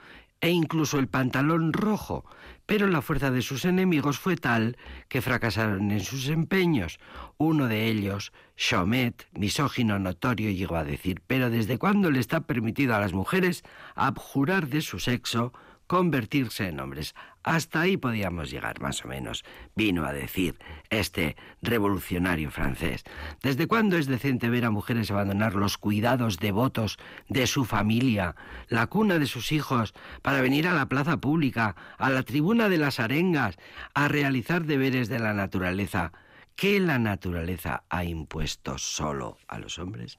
e 0.42 0.50
incluso 0.50 1.00
el 1.00 1.08
pantalón 1.08 1.74
rojo, 1.74 2.26
pero 2.70 2.86
la 2.86 3.02
fuerza 3.02 3.32
de 3.32 3.42
sus 3.42 3.66
enemigos 3.66 4.20
fue 4.20 4.36
tal 4.36 4.78
que 5.08 5.24
fracasaron 5.24 5.90
en 5.90 6.02
sus 6.02 6.28
empeños. 6.28 7.00
Uno 7.40 7.68
de 7.68 7.88
ellos, 7.88 8.32
Chomet, 8.56 9.28
misógino 9.34 9.98
notorio, 9.98 10.52
llegó 10.52 10.76
a 10.76 10.84
decir, 10.84 11.24
pero 11.26 11.50
¿desde 11.50 11.80
cuándo 11.80 12.12
le 12.12 12.20
está 12.20 12.42
permitido 12.42 12.94
a 12.94 13.00
las 13.00 13.12
mujeres 13.12 13.64
abjurar 13.96 14.68
de 14.68 14.82
su 14.82 15.00
sexo 15.00 15.52
convertirse 15.90 16.68
en 16.68 16.80
hombres. 16.80 17.16
Hasta 17.42 17.82
ahí 17.82 17.98
podíamos 17.98 18.52
llegar, 18.52 18.80
más 18.80 19.04
o 19.04 19.08
menos, 19.08 19.44
vino 19.76 20.06
a 20.06 20.14
decir 20.14 20.60
este 20.92 21.36
revolucionario 21.64 22.52
francés. 22.52 23.04
¿Desde 23.42 23.66
cuándo 23.66 23.98
es 23.98 24.06
decente 24.06 24.52
ver 24.52 24.66
a 24.66 24.70
mujeres 24.70 25.10
abandonar 25.10 25.56
los 25.56 25.80
cuidados 25.80 26.38
devotos 26.38 27.00
de 27.28 27.48
su 27.48 27.66
familia, 27.66 28.36
la 28.68 28.86
cuna 28.86 29.18
de 29.18 29.26
sus 29.26 29.52
hijos, 29.52 29.96
para 30.22 30.42
venir 30.42 30.68
a 30.68 30.74
la 30.74 30.86
plaza 30.86 31.18
pública, 31.18 31.76
a 31.98 32.12
la 32.12 32.22
tribuna 32.22 32.70
de 32.70 32.78
las 32.78 33.00
arengas, 33.00 33.58
a 33.96 34.08
realizar 34.08 34.66
deberes 34.66 35.10
de 35.10 35.18
la 35.18 35.34
naturaleza? 35.34 36.12
Que 36.60 36.78
la 36.82 37.00
naturaleza 37.00 37.86
ha 37.88 38.04
impuesto 38.04 38.78
solo 38.78 39.38
a 39.48 39.60
los 39.60 39.80
hombres. 39.80 40.18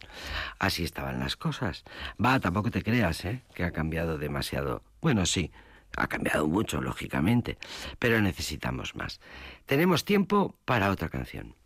Así 0.59 0.85
estaban 0.85 1.21
las 1.21 1.37
cosas. 1.37 1.85
Va, 2.17 2.41
tampoco 2.41 2.71
te 2.71 2.83
creas, 2.83 3.27
¿eh? 3.27 3.43
que 3.55 3.63
ha 3.63 3.73
cambiado 3.73 4.17
demasiado. 4.17 4.83
Bueno, 5.03 5.27
sí, 5.27 5.53
ha 5.99 6.07
cambiado 6.07 6.49
mucho, 6.49 6.81
lógicamente, 6.81 7.59
pero 7.99 8.23
necesitamos 8.23 8.97
más. 8.97 9.21
Tenemos 9.67 10.07
tiempo 10.07 10.57
para 10.65 10.91
otra 10.91 11.11
canción. 11.11 11.57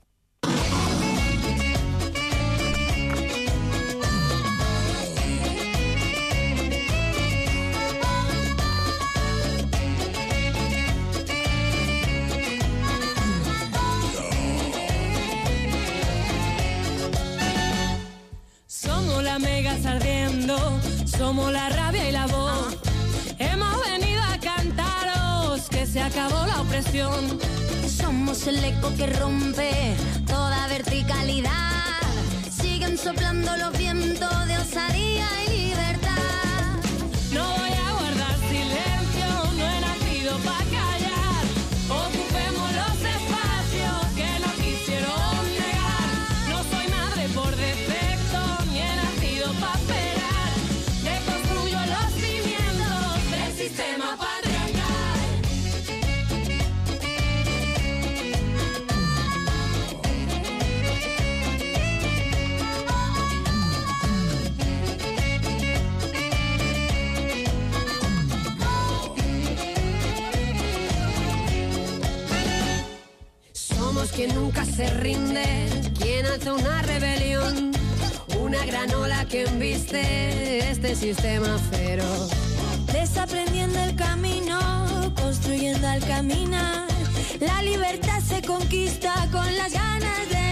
Somos 27.87 28.49
el 28.49 28.65
eco 28.65 28.93
que 28.97 29.07
rompe 29.07 29.95
toda 30.27 30.67
verticalidad. 30.67 32.01
Siguen 32.51 32.99
soplando 32.99 33.57
los 33.57 33.79
vientos 33.79 34.47
de 34.49 34.59
osadía 34.59 35.29
una 76.53 76.83
rebelión, 76.83 77.73
una 78.39 78.67
gran 78.67 78.93
ola 78.95 79.25
que 79.27 79.45
embiste 79.45 80.71
este 80.71 80.95
sistema 80.95 81.59
feroz. 81.71 82.31
Desaprendiendo 82.93 83.79
el 83.81 83.97
camino, 83.97 84.59
construyendo 85.15 85.89
al 85.89 86.05
caminar. 86.05 86.87
La 87.41 87.63
libertad 87.63 88.21
se 88.21 88.43
conquista 88.43 89.15
con 89.33 89.57
las 89.57 89.73
ganas 89.73 90.29
de 90.29 90.44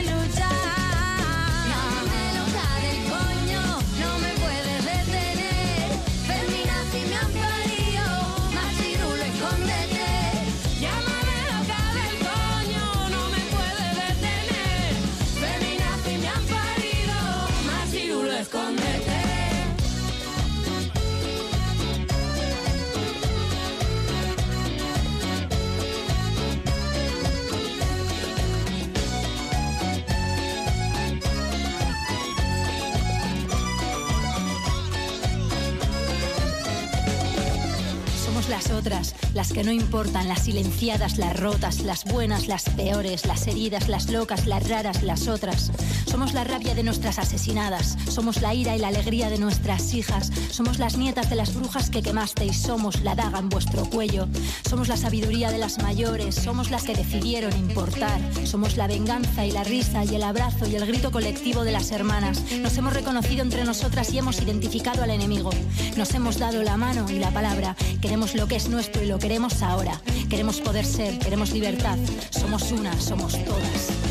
otras, 38.73 39.15
las 39.35 39.53
que 39.53 39.65
no 39.65 39.73
importan, 39.73 40.29
las 40.29 40.45
silenciadas, 40.45 41.19
las 41.19 41.39
rotas, 41.39 41.81
las 41.81 42.05
buenas, 42.05 42.49
las 42.49 42.65
peores, 42.71 43.27
las 43.27 43.47
heridas, 43.47 43.89
las 43.89 44.11
locas, 44.11 44.47
las 44.47 44.69
raras, 44.69 45.03
las 45.03 45.29
otras. 45.29 45.71
Somos 46.13 46.35
la 46.35 46.45
rabia 46.45 46.75
de 46.75 46.83
nuestras 46.83 47.19
asesinadas, 47.19 47.97
somos 48.07 48.43
la 48.43 48.53
ira 48.53 48.77
y 48.77 48.79
la 48.79 48.89
alegría 48.89 49.31
de 49.31 49.39
nuestras 49.39 49.95
hijas, 49.95 50.31
somos 50.51 50.79
las 50.79 50.99
nietas 50.99 51.31
de 51.31 51.37
las 51.37 51.55
brujas 51.55 51.89
que 51.89 52.03
quemasteis, 52.03 52.61
somos 52.61 53.01
la 53.01 53.15
daga 53.15 53.39
en 53.39 53.49
vuestro 53.49 53.87
cuello, 53.87 54.29
somos 54.69 54.89
la 54.89 54.99
sabiduría 54.99 55.51
de 55.51 55.57
las 55.57 55.83
mayores, 55.83 56.35
somos 56.35 56.71
las 56.71 56.83
que 56.83 56.95
decidieron 56.95 57.57
importar, 57.57 58.21
somos 58.45 58.77
la 58.77 58.89
venganza 58.89 59.47
y 59.47 59.53
la 59.53 59.65
risa 59.65 60.05
y 60.05 60.15
el 60.15 60.23
abrazo 60.23 60.69
y 60.69 60.77
el 60.77 60.85
grito 60.85 61.11
colectivo 61.11 61.65
de 61.65 61.73
las 61.73 61.91
hermanas. 61.93 62.43
Nos 62.61 62.77
hemos 62.77 62.93
reconocido 62.93 63.41
entre 63.41 63.65
nosotras 63.65 64.13
y 64.13 64.19
hemos 64.19 64.39
identificado 64.43 65.03
al 65.03 65.11
enemigo. 65.11 65.49
Nos 65.97 66.13
hemos 66.13 66.39
dado 66.39 66.63
la 66.63 66.77
mano 66.77 67.07
y 67.09 67.21
la 67.21 67.31
palabra. 67.31 67.75
Queremos 68.03 68.35
lo 68.35 68.47
que 68.47 68.57
es 68.57 68.69
nuestro 68.69 69.03
y 69.03 69.07
lo 69.07 69.19
queremos 69.19 69.63
ahora. 69.63 69.99
Queremos 70.29 70.61
poder 70.61 70.85
ser, 70.85 71.19
queremos 71.21 71.53
libertad. 71.53 71.97
Somos 72.31 72.71
una, 72.71 73.01
somos 73.01 73.33
todas. 73.47 74.02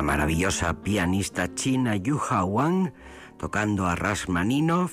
La 0.00 0.04
maravillosa 0.04 0.80
pianista 0.80 1.54
china 1.54 1.94
Yuha 1.94 2.42
Wang 2.42 2.90
tocando 3.36 3.86
a 3.86 3.96
Rashmaninov 3.96 4.90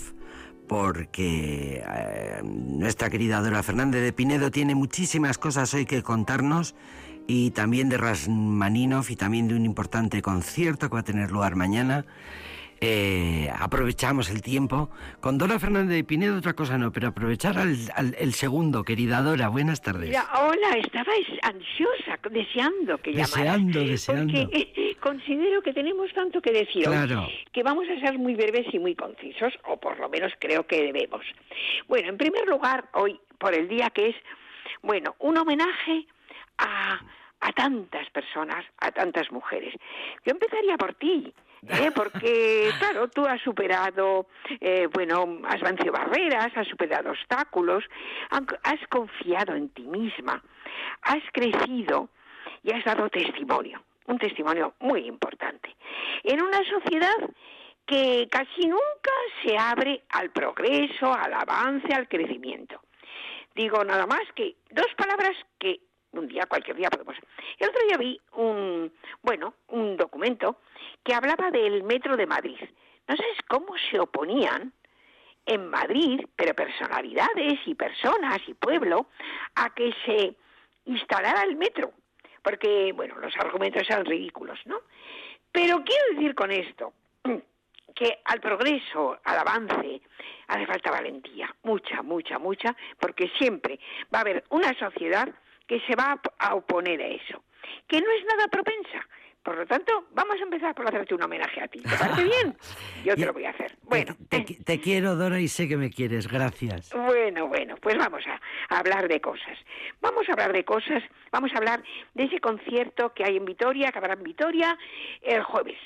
porque 0.68 1.82
eh, 1.88 2.42
nuestra 2.44 3.10
querida 3.10 3.40
Dora 3.40 3.64
Fernández 3.64 4.02
de 4.02 4.12
Pinedo 4.12 4.52
tiene 4.52 4.76
muchísimas 4.76 5.38
cosas 5.38 5.74
hoy 5.74 5.86
que 5.86 6.04
contarnos 6.04 6.76
y 7.26 7.52
también 7.52 7.88
de 7.88 7.96
Rashmaninov 7.96 9.06
y 9.08 9.16
también 9.16 9.48
de 9.48 9.56
un 9.56 9.64
importante 9.64 10.22
concierto 10.22 10.90
que 10.90 10.96
va 10.96 11.00
a 11.00 11.04
tener 11.04 11.32
lugar 11.32 11.56
mañana. 11.56 12.06
Eh, 12.80 13.50
aprovechamos 13.58 14.30
el 14.30 14.42
tiempo. 14.42 14.90
Con 15.20 15.38
Dora 15.38 15.58
Fernández 15.60 15.96
de 15.98 16.04
Pinedo 16.04 16.38
otra 16.38 16.54
cosa 16.54 16.78
no, 16.78 16.92
pero 16.92 17.08
aprovechar 17.08 17.58
al, 17.58 17.76
al- 17.96 18.16
el 18.20 18.34
segundo, 18.34 18.84
querida 18.84 19.22
Dora. 19.22 19.48
Buenas 19.50 19.82
tardes. 19.82 20.16
Hola, 20.40 20.78
estaba 20.78 21.12
es- 21.16 21.40
ansiosa, 21.44 22.20
deseando 22.30 22.98
que 23.00 23.12
llamaras. 23.14 23.32
Deseando, 23.36 23.80
deseando. 23.80 24.34
Porque 24.44 24.74
eh, 24.76 24.96
considero 25.02 25.62
que 25.62 25.74
tenemos 25.74 26.12
tanto 26.14 26.42
que 26.42 26.52
decir 26.52 26.88
hoy, 26.88 26.94
Claro. 26.94 27.28
que 27.52 27.64
vamos 27.64 27.86
a 27.90 28.00
ser 28.00 28.18
muy 28.20 28.36
breves 28.36 28.68
y 28.72 28.80
muy 28.80 28.94
concisos, 28.96 29.54
o 29.66 29.78
por 29.78 30.00
lo 30.00 30.08
menos 30.10 30.32
creo 30.40 30.68
que 30.68 30.84
debemos. 30.84 31.22
Bueno, 31.88 32.10
en 32.10 32.18
primer 32.18 32.48
lugar, 32.48 32.90
hoy, 32.94 33.20
por 33.40 33.54
el 33.56 33.68
día 33.68 33.90
que 33.90 34.10
es, 34.10 34.16
bueno, 34.84 35.16
un 35.20 35.38
homenaje 35.38 36.06
a, 36.60 37.00
a 37.42 37.52
tantas 37.52 38.10
personas, 38.10 38.66
a 38.80 38.92
tantas 38.92 39.32
mujeres. 39.32 39.74
Yo 40.26 40.32
empezaría 40.32 40.78
por 40.78 40.94
ti. 40.96 41.34
¿eh? 41.68 41.92
Porque, 41.96 42.70
claro, 42.80 43.08
tú 43.10 43.26
has 43.26 43.42
superado, 43.42 44.28
eh, 44.60 44.88
bueno, 44.92 45.40
has 45.48 45.62
vencido 45.62 45.92
barreras, 45.92 46.52
has 46.56 46.68
superado 46.68 47.12
obstáculos, 47.12 47.84
has 48.30 48.88
confiado 48.90 49.56
en 49.56 49.70
ti 49.70 49.84
misma, 49.84 50.44
has 51.02 51.24
crecido 51.32 52.10
y 52.64 52.72
has 52.72 52.84
dado 52.84 53.10
testimonio, 53.10 53.82
un 54.06 54.18
testimonio 54.18 54.74
muy 54.80 55.06
importante. 55.06 55.76
En 56.24 56.42
una 56.42 56.60
sociedad 56.64 57.16
que 57.86 58.28
casi 58.30 58.68
nunca 58.68 59.12
se 59.44 59.58
abre 59.58 60.04
al 60.10 60.30
progreso, 60.32 61.14
al 61.14 61.34
avance, 61.34 61.94
al 61.94 62.08
crecimiento. 62.08 62.82
Digo 63.56 63.84
nada 63.84 64.06
más 64.06 64.22
que 64.36 64.56
dos 64.70 64.88
palabras 64.96 65.36
que 65.58 65.80
un 66.18 66.28
día, 66.28 66.46
cualquier 66.46 66.78
día 66.78 66.90
podemos. 66.90 67.16
El 67.60 67.70
otro 67.70 67.82
día 67.88 67.98
vi 67.98 68.20
un, 68.34 68.92
bueno, 69.22 69.56
un 69.70 69.98
documento 69.98 70.60
que 71.04 71.14
hablaba 71.14 71.52
del 71.52 71.84
metro 71.84 72.18
de 72.18 72.26
Madrid. 72.26 72.60
No 73.08 73.16
sabes 73.16 73.38
cómo 73.48 73.74
se 73.90 74.00
oponían 74.00 74.74
en 75.46 75.70
Madrid, 75.70 76.26
pero 76.36 76.54
personalidades 76.54 77.60
y 77.66 77.76
personas 77.76 78.40
y 78.48 78.54
pueblo, 78.54 79.08
a 79.56 79.74
que 79.74 79.94
se 80.06 80.36
instalara 80.86 81.44
el 81.44 81.56
metro. 81.56 81.94
Porque, 82.44 82.92
bueno, 82.94 83.16
los 83.18 83.36
argumentos 83.38 83.84
eran 83.90 84.06
ridículos, 84.06 84.60
¿no? 84.66 84.82
Pero 85.52 85.84
quiero 85.84 86.04
decir 86.14 86.36
con 86.36 86.52
esto 86.52 86.94
que 87.98 88.20
al 88.26 88.40
progreso, 88.40 89.18
al 89.24 89.40
avance, 89.40 90.02
hace 90.48 90.68
falta 90.68 90.92
valentía, 90.92 91.54
mucha, 91.64 92.04
mucha, 92.04 92.38
mucha, 92.38 92.76
porque 93.00 93.32
siempre 93.40 93.80
va 94.14 94.20
a 94.20 94.22
haber 94.22 94.44
una 94.50 94.72
sociedad 94.78 95.28
que 95.68 95.80
se 95.82 95.96
va 95.96 96.12
a 96.12 96.14
op- 96.16 96.34
a 96.40 96.56
oponer 96.56 97.02
a 97.02 97.08
eso, 97.08 97.44
que 97.88 98.00
no 98.02 98.10
es 98.12 98.26
nada 98.26 98.48
propensa, 98.48 99.06
Por 99.44 99.56
lo 99.56 99.66
tanto, 99.66 100.08
vamos 100.12 100.36
a 100.42 100.44
empezar 100.44 100.76
por 100.76 100.86
hacerte 100.90 101.16
un 101.16 101.24
homenaje 101.24 101.62
a 101.62 101.70
ti. 101.70 101.80
¿Te 101.80 101.96
parece 101.96 102.24
bien? 102.36 102.58
Yo 103.06 103.16
te 103.16 103.26
lo 103.26 103.32
voy 103.32 103.46
a 103.46 103.52
hacer. 103.52 103.78
Bueno, 103.84 104.14
Te, 104.30 104.42
te- 104.42 104.62
te 104.62 104.82
quiero, 104.82 105.16
Dora, 105.16 105.40
y 105.40 105.48
sé 105.48 105.70
que 105.70 105.78
me 105.78 105.90
quieres. 105.90 106.28
Gracias. 106.28 106.92
Bueno, 106.94 107.48
bueno, 107.48 107.78
pues 107.78 107.96
vamos 107.98 108.24
a, 108.28 108.42
a 108.76 108.80
hablar 108.80 109.08
de 109.08 109.22
cosas. 109.22 109.58
Vamos 110.02 110.28
a 110.28 110.34
hablar 110.34 110.52
de 110.52 110.66
cosas, 110.66 111.02
vamos 111.32 111.54
a 111.54 111.60
hablar 111.60 111.82
de 112.14 112.24
ese 112.26 112.42
concierto 112.42 113.14
que 113.14 113.24
hay 113.24 113.38
en 113.38 113.46
Vitoria, 113.46 113.90
que 113.94 114.00
habrá 114.00 114.16
en 114.16 114.24
Vitoria 114.24 114.78
el 115.22 115.42
jueves, 115.44 115.78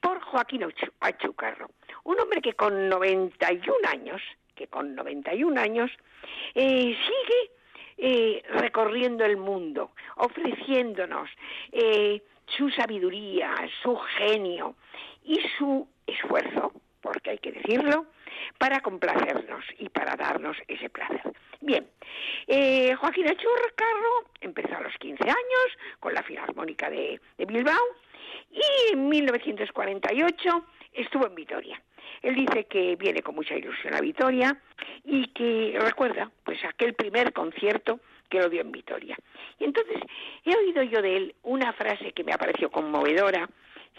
por 0.00 0.20
Joaquín 0.20 0.62
Achu- 0.62 0.92
Achúcarro. 1.00 1.68
Un 2.04 2.20
hombre 2.20 2.40
que 2.40 2.54
con 2.54 2.88
91 2.88 3.88
años, 3.88 4.22
que 4.54 4.68
con 4.68 4.94
91 4.94 5.60
años, 5.60 5.90
eh, 6.54 6.96
sigue 6.96 7.50
eh, 8.00 8.42
recorriendo 8.48 9.24
el 9.24 9.36
mundo, 9.36 9.92
ofreciéndonos 10.16 11.28
eh, 11.72 12.22
su 12.46 12.70
sabiduría, 12.70 13.54
su 13.82 13.96
genio 13.96 14.74
y 15.24 15.38
su 15.58 15.86
esfuerzo, 16.06 16.72
porque 17.02 17.30
hay 17.30 17.38
que 17.38 17.52
decirlo, 17.52 18.06
para 18.58 18.80
complacernos 18.80 19.64
y 19.78 19.88
para 19.88 20.16
darnos 20.16 20.56
ese 20.66 20.88
placer. 20.88 21.22
Bien, 21.60 21.86
eh, 22.46 22.94
Joaquín 22.94 23.26
Achurcarro 23.26 24.30
empezó 24.40 24.76
a 24.76 24.80
los 24.80 24.96
15 24.96 25.22
años 25.22 25.78
con 25.98 26.14
la 26.14 26.22
Filarmónica 26.22 26.88
de, 26.88 27.20
de 27.36 27.44
Bilbao 27.44 27.84
y 28.50 28.92
en 28.92 29.08
1948 29.08 30.64
estuvo 30.94 31.26
en 31.26 31.34
Vitoria. 31.34 31.82
Él 32.22 32.34
dice 32.34 32.64
que 32.64 32.96
viene 32.96 33.22
con 33.22 33.34
mucha 33.34 33.54
ilusión 33.54 33.94
a 33.94 34.00
Vitoria 34.00 34.56
y 35.04 35.28
que 35.28 35.76
recuerda 35.80 36.30
pues 36.44 36.62
aquel 36.64 36.94
primer 36.94 37.32
concierto 37.32 38.00
que 38.28 38.38
lo 38.38 38.48
dio 38.48 38.60
en 38.60 38.72
Vitoria. 38.72 39.16
Y 39.58 39.64
entonces 39.64 40.00
he 40.44 40.56
oído 40.56 40.82
yo 40.84 41.02
de 41.02 41.16
él 41.16 41.34
una 41.42 41.72
frase 41.72 42.12
que 42.12 42.24
me 42.24 42.32
ha 42.32 42.38
parecido 42.38 42.70
conmovedora, 42.70 43.48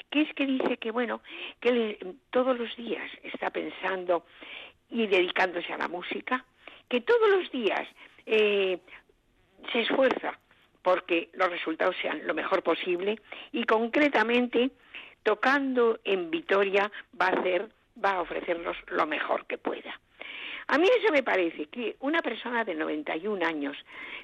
que 0.10 0.22
es 0.22 0.34
que 0.34 0.46
dice 0.46 0.78
que 0.78 0.92
bueno, 0.92 1.22
que 1.60 1.70
él 1.70 1.98
eh, 2.00 2.14
todos 2.30 2.58
los 2.58 2.76
días 2.78 3.10
está 3.24 3.50
pensando 3.50 4.26
y 4.90 5.08
dedicándose 5.08 5.72
a 5.74 5.78
la 5.78 5.88
música, 5.88 6.46
que 6.90 7.02
todos 7.02 7.30
los 7.30 7.52
días 7.52 7.88
eh, 8.26 8.80
se 9.72 9.82
esfuerza 9.82 10.38
porque 10.82 11.30
los 11.34 11.50
resultados 11.50 11.96
sean 12.02 12.26
lo 12.26 12.34
mejor 12.34 12.64
posible 12.64 13.20
y 13.52 13.66
concretamente 13.66 14.72
tocando 15.24 16.00
en 16.04 16.32
Vitoria 16.32 16.92
va 17.20 17.28
a 17.28 17.40
hacer 17.40 17.70
va 18.04 18.12
a 18.14 18.22
ofrecernos 18.22 18.78
lo 18.88 19.06
mejor 19.06 19.46
que 19.46 19.58
pueda. 19.58 20.00
A 20.68 20.78
mí 20.78 20.88
eso 21.00 21.12
me 21.12 21.24
parece 21.24 21.66
que 21.66 21.98
una 22.00 22.22
persona 22.22 22.64
de 22.64 22.76
91 22.76 23.46
años, 23.46 23.78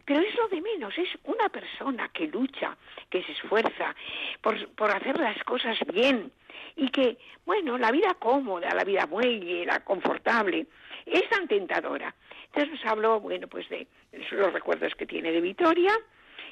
pero 0.05 0.21
es 0.21 0.33
lo 0.35 0.47
de 0.47 0.61
menos, 0.61 0.97
es 0.97 1.09
una 1.23 1.49
persona 1.49 2.09
que 2.09 2.27
lucha, 2.27 2.77
que 3.09 3.23
se 3.23 3.33
esfuerza 3.33 3.95
por, 4.41 4.67
por 4.69 4.91
hacer 4.91 5.19
las 5.19 5.43
cosas 5.43 5.77
bien 5.91 6.31
y 6.75 6.89
que, 6.89 7.17
bueno, 7.45 7.77
la 7.77 7.91
vida 7.91 8.15
cómoda, 8.19 8.73
la 8.73 8.83
vida 8.83 9.05
muelle, 9.07 9.65
la 9.65 9.83
confortable, 9.83 10.67
es 11.05 11.27
tan 11.29 11.47
tentadora. 11.47 12.13
Entonces 12.45 12.73
nos 12.73 12.85
habló, 12.85 13.19
bueno, 13.19 13.47
pues 13.47 13.67
de 13.69 13.87
los 14.31 14.53
recuerdos 14.53 14.95
que 14.95 15.05
tiene 15.05 15.31
de 15.31 15.41
Vitoria, 15.41 15.93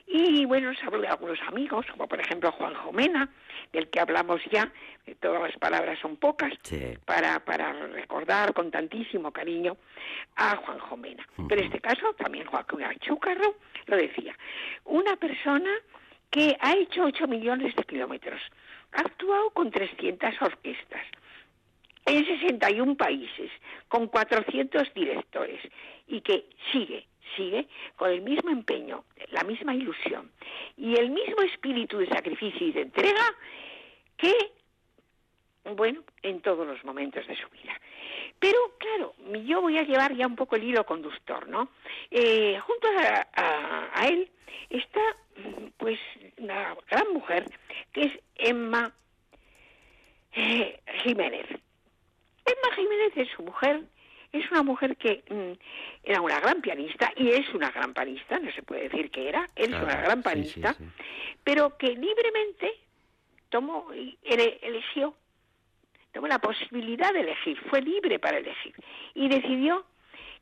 y 0.08 0.46
bueno, 0.46 0.72
nos 0.72 0.84
habló 0.84 1.02
de 1.02 1.08
algunos 1.08 1.40
amigos, 1.48 1.86
como 1.92 2.08
por 2.08 2.20
ejemplo 2.20 2.52
Juan 2.52 2.74
Jomena, 2.76 3.30
del 3.74 3.90
que 3.90 4.00
hablamos 4.00 4.42
ya, 4.52 4.72
que 5.06 5.16
todas 5.16 5.42
las 5.42 5.58
palabras 5.58 5.98
son 6.00 6.18
pocas, 6.18 6.54
Sí. 6.64 6.94
para, 7.06 7.40
para 7.44 7.74
recordar 7.88 8.54
con 8.54 8.72
tantísimo 8.72 9.32
cariño 9.32 9.78
a 10.36 10.56
Juan 10.58 10.80
Jomena. 10.80 11.28
Pero 11.50 11.62
en 11.62 11.68
este 11.68 11.80
caso 11.82 12.14
también 12.14 12.46
Joaquín 12.46 12.84
Achúcarro 12.84 13.56
lo 13.88 13.98
decía. 13.98 14.38
Una 14.86 15.16
persona 15.16 15.72
que 16.30 16.56
ha 16.60 16.74
hecho 16.76 17.04
8 17.04 17.28
millones 17.28 17.76
de 17.76 17.84
kilómetros, 17.84 18.42
ha 18.94 19.02
actuado 19.02 19.50
con 19.52 19.72
300 19.72 20.42
orquestas, 20.42 21.02
en 22.06 22.26
61 22.26 22.96
países, 22.96 23.52
con 23.88 24.08
400 24.08 24.94
directores, 24.94 25.60
y 26.08 26.22
que 26.22 26.46
sigue, 26.72 27.08
sigue 27.36 27.68
con 27.96 28.10
el 28.12 28.22
mismo 28.22 28.50
empeño, 28.50 29.04
la 29.32 29.44
misma 29.44 29.74
ilusión 29.76 30.32
y 30.78 30.96
el 30.96 31.10
mismo 31.10 31.42
espíritu 31.44 31.98
de 31.98 32.08
sacrificio 32.08 32.68
y 32.68 32.72
de 32.72 32.82
entrega 32.82 33.34
que, 34.18 34.34
bueno, 35.76 36.04
en 36.22 36.42
todos 36.42 36.66
los 36.68 36.84
momentos 36.86 37.26
de 37.28 37.36
su 37.36 37.50
vida. 37.50 37.80
Pero, 38.40 38.58
claro, 38.78 39.14
yo 39.46 39.62
voy 39.62 39.78
a 39.78 39.84
llevar 39.84 40.14
ya 40.16 40.28
un 40.28 40.36
poco 40.36 40.56
el 40.56 40.64
hilo 40.64 40.86
conductor, 40.86 41.48
¿no? 41.48 41.70
Eh, 42.12 42.60
junto 42.60 42.88
a, 42.88 43.28
a- 43.96 44.08
él 44.08 44.30
está, 44.70 45.02
pues, 45.78 46.00
una 46.38 46.76
gran 46.90 47.12
mujer 47.14 47.46
que 47.94 48.02
es 48.02 48.20
Emma 48.36 48.94
eh, 50.34 50.80
Jiménez. 51.04 51.48
Emma 52.46 52.76
Jiménez 52.76 53.12
es 53.16 53.30
su 53.36 53.42
mujer, 53.44 53.84
es 54.40 54.50
una 54.52 54.64
mujer 54.64 54.98
que 54.98 55.24
mm, 55.30 55.54
era 56.04 56.22
una 56.22 56.40
gran 56.40 56.62
pianista 56.62 57.12
y 57.16 57.30
es 57.30 57.48
una 57.54 57.72
gran 57.72 57.94
pianista, 57.94 58.40
no 58.40 58.52
se 58.52 58.64
puede 58.64 58.84
decir 58.90 59.10
que 59.12 59.30
era, 59.30 59.48
es 59.56 59.68
Claro, 59.70 59.86
una 59.86 59.96
gran 60.02 60.18
sí, 60.24 60.24
sí, 60.24 60.30
pianista, 60.30 60.74
sí. 60.74 60.84
pero 61.44 61.78
que 61.78 61.88
libremente 61.96 62.74
tomó 63.50 63.92
ele- 63.94 64.60
eligió, 64.62 65.16
tomó 66.12 66.28
la 66.28 66.40
posibilidad 66.40 67.14
de 67.14 67.22
elegir, 67.22 67.60
fue 67.70 67.82
libre 67.82 68.20
para 68.20 68.38
elegir 68.38 68.74
y 69.14 69.28
decidió 69.28 69.86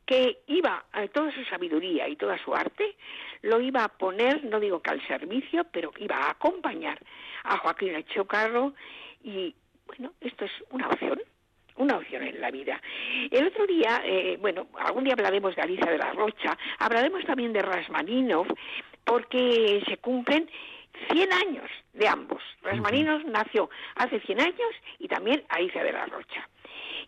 que 0.06 0.40
iba 0.48 0.84
a 0.92 1.06
toda 1.08 1.32
su 1.32 1.42
sabiduría 1.46 2.06
y 2.08 2.16
toda 2.16 2.36
su 2.44 2.54
arte 2.54 2.94
lo 3.42 3.60
iba 3.60 3.84
a 3.84 3.88
poner, 3.88 4.44
no 4.44 4.60
digo 4.60 4.82
que 4.82 4.90
al 4.90 5.06
servicio, 5.06 5.64
pero 5.72 5.92
iba 5.98 6.16
a 6.16 6.30
acompañar 6.32 6.98
a 7.44 7.56
Joaquín 7.58 7.94
Achocarro 7.94 8.74
y 9.22 9.54
bueno, 9.86 10.12
esto 10.20 10.44
es 10.44 10.52
una 10.70 10.88
opción, 10.88 11.20
una 11.76 11.96
opción 11.96 12.22
en 12.22 12.40
la 12.40 12.50
vida. 12.50 12.80
El 13.30 13.46
otro 13.46 13.66
día, 13.66 14.02
eh, 14.04 14.36
bueno, 14.40 14.68
algún 14.78 15.04
día 15.04 15.14
hablaremos 15.14 15.54
de 15.56 15.62
Alicia 15.62 15.90
de 15.90 15.98
la 15.98 16.12
Rocha, 16.12 16.56
hablaremos 16.78 17.24
también 17.24 17.52
de 17.52 17.62
Rasmaninov, 17.62 18.46
porque 19.04 19.82
se 19.86 19.96
cumplen 19.98 20.48
100 21.10 21.32
años 21.32 21.70
de 21.92 22.08
ambos. 22.08 22.42
Rasmaninov 22.62 23.24
nació 23.26 23.68
hace 23.96 24.20
100 24.20 24.40
años 24.40 24.70
y 24.98 25.08
también 25.08 25.44
Alicia 25.48 25.82
de 25.82 25.92
la 25.92 26.06
Rocha. 26.06 26.48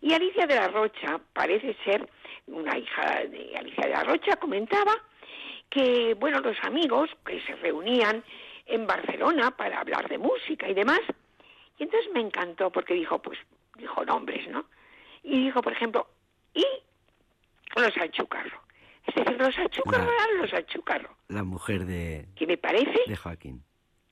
Y 0.01 0.13
Alicia 0.13 0.45
de 0.45 0.55
la 0.55 0.67
Rocha 0.67 1.19
parece 1.33 1.75
ser 1.83 2.07
una 2.47 2.77
hija 2.77 3.23
de 3.25 3.57
Alicia 3.57 3.85
de 3.85 3.93
la 3.93 4.03
Rocha, 4.03 4.35
comentaba 4.37 4.93
que, 5.69 6.13
bueno, 6.13 6.39
los 6.39 6.57
amigos 6.63 7.09
que 7.25 7.41
se 7.41 7.55
reunían 7.55 8.23
en 8.65 8.85
Barcelona 8.85 9.51
para 9.51 9.79
hablar 9.79 10.07
de 10.07 10.17
música 10.17 10.69
y 10.69 10.73
demás, 10.73 11.01
y 11.77 11.83
entonces 11.83 12.11
me 12.13 12.21
encantó 12.21 12.71
porque 12.71 12.93
dijo, 12.93 13.19
pues, 13.21 13.37
dijo 13.77 14.03
nombres, 14.05 14.47
¿no? 14.49 14.65
Y 15.23 15.45
dijo, 15.45 15.61
por 15.61 15.73
ejemplo, 15.73 16.07
y 16.53 16.65
los 17.75 17.95
Achúcarro. 17.97 18.61
Es 19.05 19.15
decir, 19.15 19.37
los 19.39 19.57
Achúcarro 19.57 20.05
La- 20.05 20.13
eran 20.13 20.37
los 20.41 20.53
Achúcarro, 20.53 21.15
La 21.29 21.43
mujer 21.43 21.85
de, 21.85 22.27
que 22.35 22.45
me 22.47 22.57
parece 22.57 22.99
de 23.07 23.15
Joaquín. 23.15 23.63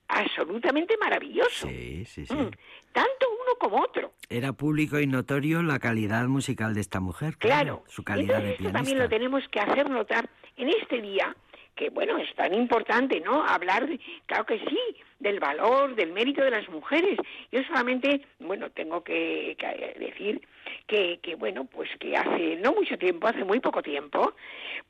absolutamente 0.08 0.96
maravilloso. 0.98 1.68
Sí, 1.68 2.06
sí, 2.06 2.26
sí. 2.26 2.34
Mm, 2.34 2.50
tanto 2.94 3.28
uno 3.30 3.56
como 3.60 3.82
otro. 3.82 4.14
Era 4.30 4.54
público 4.54 5.00
y 5.00 5.08
notorio 5.08 5.62
la 5.64 5.80
calidad 5.80 6.26
musical 6.28 6.74
de 6.74 6.82
esta 6.82 7.00
mujer. 7.00 7.38
Claro. 7.38 7.84
Su 7.88 8.04
calidad 8.04 8.38
Entonces, 8.38 8.44
de 8.44 8.52
esto 8.52 8.62
pianista. 8.64 8.78
también 8.80 8.98
lo 9.00 9.10
tenemos 9.10 9.48
que 9.50 9.60
hacer 9.60 9.90
notar 9.90 10.30
en 10.58 10.70
este 10.70 11.02
día, 11.02 11.36
que 11.76 11.90
bueno, 11.90 12.18
es 12.18 12.34
tan 12.36 12.54
importante, 12.54 13.20
¿no? 13.20 13.46
Hablar, 13.46 13.88
claro 14.26 14.46
que 14.46 14.60
sí, 14.60 14.80
del 15.20 15.40
valor, 15.40 15.96
del 15.96 16.14
mérito 16.14 16.44
de 16.44 16.52
las 16.52 16.68
mujeres. 16.70 17.18
Yo 17.52 17.64
solamente, 17.64 18.22
bueno, 18.40 18.70
tengo 18.70 19.04
que, 19.04 19.56
que 19.60 19.96
decir 20.00 20.42
que, 20.88 21.20
que, 21.22 21.36
bueno, 21.36 21.66
pues 21.66 21.90
que 22.00 22.16
hace 22.16 22.56
no 22.58 22.74
mucho 22.74 22.98
tiempo, 22.98 23.28
hace 23.28 23.44
muy 23.44 23.60
poco 23.60 23.82
tiempo, 23.82 24.34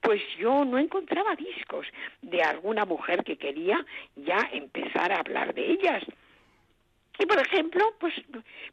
pues 0.02 0.22
yo 0.38 0.64
no 0.66 0.78
encontraba 0.78 1.36
discos 1.36 1.88
de 2.22 2.42
alguna 2.42 2.86
mujer 2.86 3.24
que 3.24 3.38
quería 3.38 3.84
ya 4.16 4.50
empezar 4.52 5.12
a 5.12 5.20
hablar 5.20 5.54
de 5.54 5.72
ellas. 5.72 6.04
Y 7.20 7.26
por 7.26 7.40
ejemplo, 7.40 7.96
pues, 8.00 8.14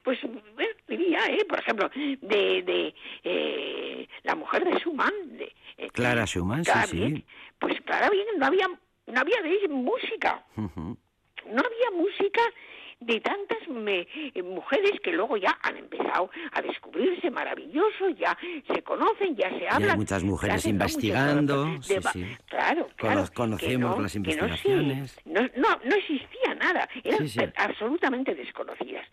pues 0.03 0.19
bueno, 0.55 0.71
diría, 0.89 1.27
¿eh? 1.27 1.45
por 1.49 1.59
ejemplo, 1.61 1.91
de, 1.95 2.63
de 2.63 2.95
eh, 3.25 4.09
la 4.25 4.35
mujer 4.35 4.65
de 4.65 4.79
Schumann, 4.79 5.13
de, 5.37 5.53
eh, 5.79 5.91
Clara 5.91 6.25
Schumann, 6.27 6.65
sí, 6.65 6.73
sí. 6.89 7.25
Pues 7.59 7.81
Clara 7.83 8.09
Wieck 8.11 8.37
no 8.37 8.47
había, 8.47 8.69
no 8.69 9.21
había 9.21 9.41
de 9.43 9.69
música, 9.69 10.45
Ujú. 10.57 10.97
no 11.47 11.63
había 11.63 11.91
música 11.97 12.43
de 13.07 13.21
tantas 13.21 13.67
me- 13.69 14.07
eh, 14.35 14.43
mujeres 14.43 15.01
que 15.03 15.13
luego 15.13 15.37
ya 15.37 15.59
han 15.63 15.77
empezado 15.77 16.31
a 16.53 16.63
descubrirse 16.63 17.31
maravilloso, 17.31 18.09
ya 18.11 18.37
se 18.73 18.83
conocen, 18.83 19.35
ya 19.37 19.49
se 19.59 19.69
hablan. 19.69 19.97
muchas 19.99 20.23
mujeres 20.25 20.63
se 20.63 20.69
hacen, 20.71 20.79
¿no? 20.79 20.85
Muchos 20.85 21.03
investigando, 21.05 21.83
sí, 21.83 21.95
de 21.95 22.01
ba- 22.01 22.13
sí. 22.13 22.27
Claro, 22.49 22.89
claro. 22.97 23.25
conocemos 23.35 23.97
no- 23.97 24.03
las 24.03 24.15
no 24.15 24.19
investigaciones. 24.19 25.21
no, 25.25 25.41
no, 25.57 25.69
no 25.85 25.95
existía 25.97 26.55
nada, 26.61 26.89
eran 27.05 27.53
absolutamente 27.57 28.35
desconocidas. 28.35 29.07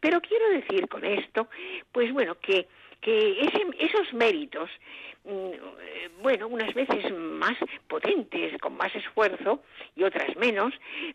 Pero 0.00 0.20
quiero 0.20 0.48
decir 0.50 0.88
con 0.88 1.04
esto, 1.04 1.48
pues 1.92 2.12
bueno, 2.12 2.36
que, 2.40 2.68
que 3.04 3.38
ese- 3.42 3.66
esos 3.80 4.12
méritos, 4.14 4.70
mm, 5.24 5.30
eh, 5.30 6.08
bueno, 6.22 6.48
unas 6.48 6.72
veces 6.72 7.12
más 7.12 7.54
potentes, 7.86 8.58
con 8.62 8.76
más 8.78 8.94
esfuerzo 8.96 9.62
y 9.94 10.04
otras 10.04 10.34
menos, 10.36 10.72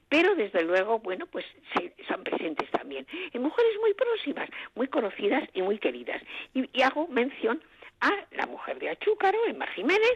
pero 0.08 0.36
desde 0.36 0.62
luego, 0.64 1.00
bueno, 1.00 1.26
pues 1.26 1.46
se- 1.74 1.94
son 2.08 2.24
presentes 2.24 2.70
también 2.70 3.08
en 3.34 3.42
mujeres 3.42 3.74
muy 3.82 3.94
próximas, 3.96 4.48
muy 4.76 4.88
conocidas 4.88 5.44
y 5.56 5.64
muy 5.64 5.80
queridas. 5.80 6.22
Y, 6.54 6.70
y 6.78 6.82
hago 6.84 7.08
mención 7.08 7.60
a 8.02 8.12
la 8.32 8.46
mujer 8.46 8.78
de 8.80 8.90
Achúcaro, 8.92 9.40
Emma 9.48 9.66
Jiménez, 9.76 10.14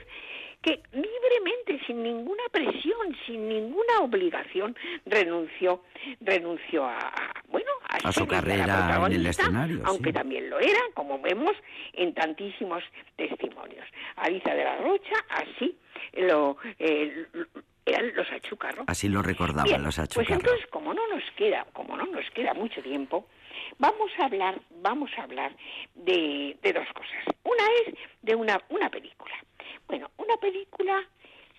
que 0.64 0.82
libremente, 0.94 1.80
sin 1.86 2.02
ninguna 2.02 2.44
presión, 2.52 3.16
sin 3.28 3.48
ninguna 3.50 4.00
obligación, 4.02 4.76
renunció, 5.06 5.84
renunció 6.22 6.86
a, 6.86 6.98
a, 6.98 7.34
bueno, 7.50 7.70
a, 7.90 8.08
A 8.08 8.12
su 8.12 8.26
carrera 8.26 8.98
en 9.06 9.14
el 9.14 9.26
escenario, 9.28 9.82
aunque 9.86 10.10
sí. 10.10 10.14
también 10.14 10.50
lo 10.50 10.60
era, 10.60 10.80
como 10.96 11.20
vemos 11.20 11.52
en 11.94 12.14
tantísimos 12.14 12.82
testimonios. 13.18 13.86
Alicia 14.16 14.56
de 14.56 14.64
la 14.64 14.78
Rocha, 14.78 15.16
así 15.30 15.78
lo 16.14 16.58
eh, 16.80 17.28
eran 17.86 18.16
los 18.16 18.32
achúcaros. 18.32 18.86
Así 18.88 19.10
lo 19.10 19.22
recordaban 19.22 19.66
Bien, 19.66 19.84
los 19.84 19.96
Pues 19.98 20.10
achucarros. 20.10 20.32
entonces, 20.42 20.68
como 20.68 20.94
no 20.94 21.06
nos 21.10 21.24
queda, 21.36 21.66
como 21.74 21.98
no 21.98 22.06
nos 22.06 22.30
queda 22.32 22.54
mucho 22.54 22.82
tiempo, 22.82 23.28
vamos 23.78 24.12
a 24.20 24.26
hablar, 24.26 24.60
vamos 24.82 25.12
a 25.18 25.24
hablar 25.24 25.56
de, 25.96 26.58
de 26.62 26.74
dos 26.74 26.88
cosas. 26.94 27.36
Una 27.44 27.64
es 27.86 27.96
de 28.22 28.36
una, 28.36 28.62
una 28.70 28.90
película. 28.90 29.36
Bueno, 29.88 30.10
una 30.18 30.38
película 30.38 31.04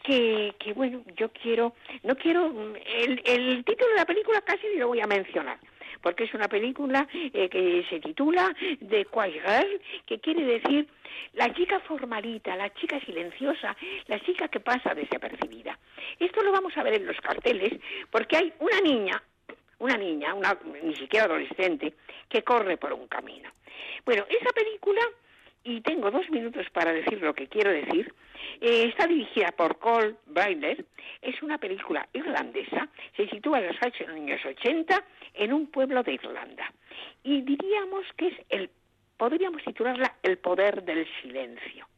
que, 0.04 0.54
que 0.58 0.72
bueno, 0.74 1.02
yo 1.16 1.30
quiero, 1.30 1.74
no 2.02 2.14
quiero, 2.14 2.48
mm, 2.50 2.76
el, 2.86 3.22
el 3.24 3.64
título 3.64 3.90
de 3.90 3.96
la 3.96 4.04
película 4.04 4.40
casi 4.42 4.66
ni 4.68 4.76
lo 4.76 4.88
voy 4.88 5.00
a 5.00 5.06
mencionar, 5.06 5.58
porque 6.02 6.24
es 6.24 6.34
una 6.34 6.48
película 6.48 7.08
eh, 7.12 7.48
que 7.48 7.84
se 7.88 8.00
titula 8.00 8.54
The 8.86 9.06
Quiet 9.06 9.42
Girl, 9.42 9.80
que 10.06 10.20
quiere 10.20 10.44
decir 10.44 10.88
la 11.32 11.52
chica 11.54 11.80
formalita, 11.80 12.54
la 12.54 12.72
chica 12.74 13.00
silenciosa, 13.00 13.74
la 14.06 14.20
chica 14.20 14.48
que 14.48 14.60
pasa 14.60 14.94
desapercibida. 14.94 15.78
Esto 16.18 16.42
lo 16.42 16.52
vamos 16.52 16.76
a 16.76 16.82
ver 16.82 16.94
en 16.94 17.06
los 17.06 17.20
carteles, 17.20 17.72
porque 18.10 18.36
hay 18.36 18.52
una 18.60 18.80
niña, 18.80 19.22
una 19.78 19.96
niña, 19.96 20.34
una, 20.34 20.56
ni 20.82 20.94
siquiera 20.96 21.26
adolescente, 21.26 21.94
que 22.28 22.42
corre 22.42 22.76
por 22.76 22.92
un 22.92 23.06
camino. 23.06 23.50
Bueno, 24.04 24.24
esa 24.28 24.50
película, 24.52 25.00
y 25.62 25.80
tengo 25.80 26.10
dos 26.10 26.28
minutos 26.30 26.66
para 26.70 26.92
decir 26.92 27.20
lo 27.20 27.34
que 27.34 27.48
quiero 27.48 27.70
decir, 27.70 28.12
eh, 28.60 28.84
está 28.88 29.06
dirigida 29.06 29.52
por 29.52 29.78
Cole 29.78 30.16
Brailer, 30.26 30.84
es 31.22 31.42
una 31.42 31.58
película 31.58 32.06
irlandesa, 32.12 32.88
se 33.16 33.28
sitúa 33.28 33.60
en 33.60 33.68
los 33.68 33.76
años 33.82 34.40
80 34.44 35.04
en 35.34 35.52
un 35.52 35.66
pueblo 35.68 36.02
de 36.02 36.14
Irlanda. 36.14 36.72
Y 37.22 37.40
diríamos 37.42 38.04
que 38.16 38.28
es 38.28 38.34
el, 38.50 38.70
podríamos 39.16 39.62
titularla 39.64 40.16
El 40.22 40.38
poder 40.38 40.82
del 40.82 41.06
silencio. 41.22 41.88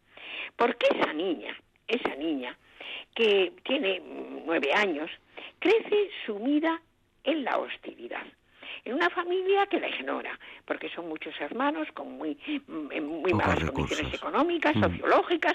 Porque 0.57 0.87
esa 0.95 1.12
niña, 1.12 1.57
esa 1.89 2.14
niña, 2.14 2.57
que 3.14 3.53
tiene 3.64 4.01
nueve 4.45 4.70
años, 4.74 5.11
crece 5.59 6.11
sumida 6.24 6.81
en 7.27 7.45
la 7.45 7.59
hostilidad. 7.59 8.24
En 8.85 8.95
una 8.95 9.11
familia 9.11 9.66
que 9.66 9.81
la 9.81 9.89
ignora, 9.89 10.39
porque 10.64 10.89
son 10.91 11.09
muchos 11.09 11.35
hermanos 11.41 11.89
con 11.93 12.12
muy, 12.16 12.39
mm, 12.66 13.01
muy 13.03 13.33
malas 13.33 13.61
recursos. 13.61 13.72
condiciones 13.72 14.14
económicas, 14.14 14.77
Mm. 14.77 14.81
sociológicas, 14.83 15.55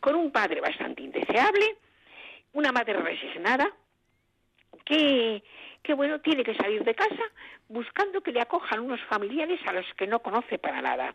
con 0.00 0.14
un 0.14 0.30
padre 0.30 0.60
bastante 0.60 1.02
indeseable, 1.02 1.76
una 2.52 2.72
madre 2.72 2.94
resignada, 2.94 3.68
que, 4.84 5.42
que 5.88 5.94
bueno, 5.94 6.20
tiene 6.20 6.44
que 6.44 6.54
salir 6.54 6.84
de 6.84 6.94
casa 6.94 7.24
buscando 7.66 8.20
que 8.20 8.30
le 8.30 8.42
acojan 8.42 8.80
unos 8.80 9.00
familiares 9.04 9.58
a 9.66 9.72
los 9.72 9.86
que 9.94 10.06
no 10.06 10.18
conoce 10.18 10.58
para 10.58 10.82
nada. 10.82 11.14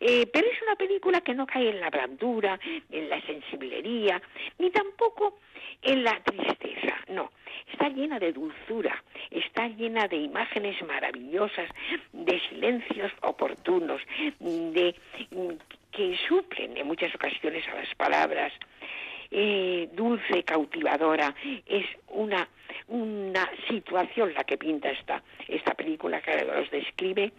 Eh, 0.00 0.26
pero 0.32 0.46
es 0.48 0.62
una 0.62 0.76
película 0.76 1.20
que 1.20 1.34
no 1.34 1.46
cae 1.46 1.68
en 1.68 1.78
la 1.78 1.90
blandura, 1.90 2.58
en 2.90 3.10
la 3.10 3.20
sensiblería, 3.26 4.18
ni 4.58 4.70
tampoco 4.70 5.40
en 5.82 6.04
la 6.04 6.18
tristeza, 6.22 6.96
no. 7.08 7.32
Está 7.70 7.90
llena 7.90 8.18
de 8.18 8.32
dulzura, 8.32 9.04
está 9.30 9.68
llena 9.68 10.08
de 10.08 10.16
imágenes 10.16 10.82
maravillosas, 10.86 11.68
de 12.10 12.40
silencios 12.48 13.12
oportunos, 13.20 14.00
de 14.40 14.94
mm, 15.32 15.50
que 15.92 16.16
suplen 16.26 16.78
en 16.78 16.86
muchas 16.86 17.14
ocasiones 17.14 17.62
a 17.68 17.74
las 17.74 17.94
palabras, 17.94 18.54
eh, 19.30 19.88
dulce, 19.92 20.42
cautivadora, 20.42 21.34
es 21.66 21.86
una, 22.08 22.48
una 22.88 23.48
situación 23.68 24.32
la 24.34 24.44
que 24.44 24.56
pinta 24.56 24.90
esta, 24.90 25.22
esta 25.46 25.74
película 25.74 26.20
que 26.20 26.44
los 26.44 26.70
describe, 26.70 27.32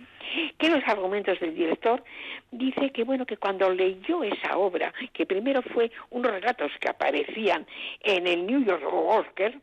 que 0.58 0.70
los 0.70 0.84
argumentos 0.88 1.40
del 1.40 1.56
director 1.56 2.04
dice 2.52 2.92
que 2.92 3.04
bueno 3.04 3.26
que 3.26 3.38
cuando 3.38 3.70
leyó 3.70 4.24
esa 4.24 4.58
obra, 4.58 4.94
que 5.14 5.26
primero 5.26 5.62
fue 5.62 5.92
unos 6.12 6.32
relatos 6.32 6.72
que 6.80 6.90
aparecían 6.90 7.66
en 8.02 8.28
el 8.28 8.46
New 8.46 8.64
York 8.64 8.84
Worker, 8.84 9.58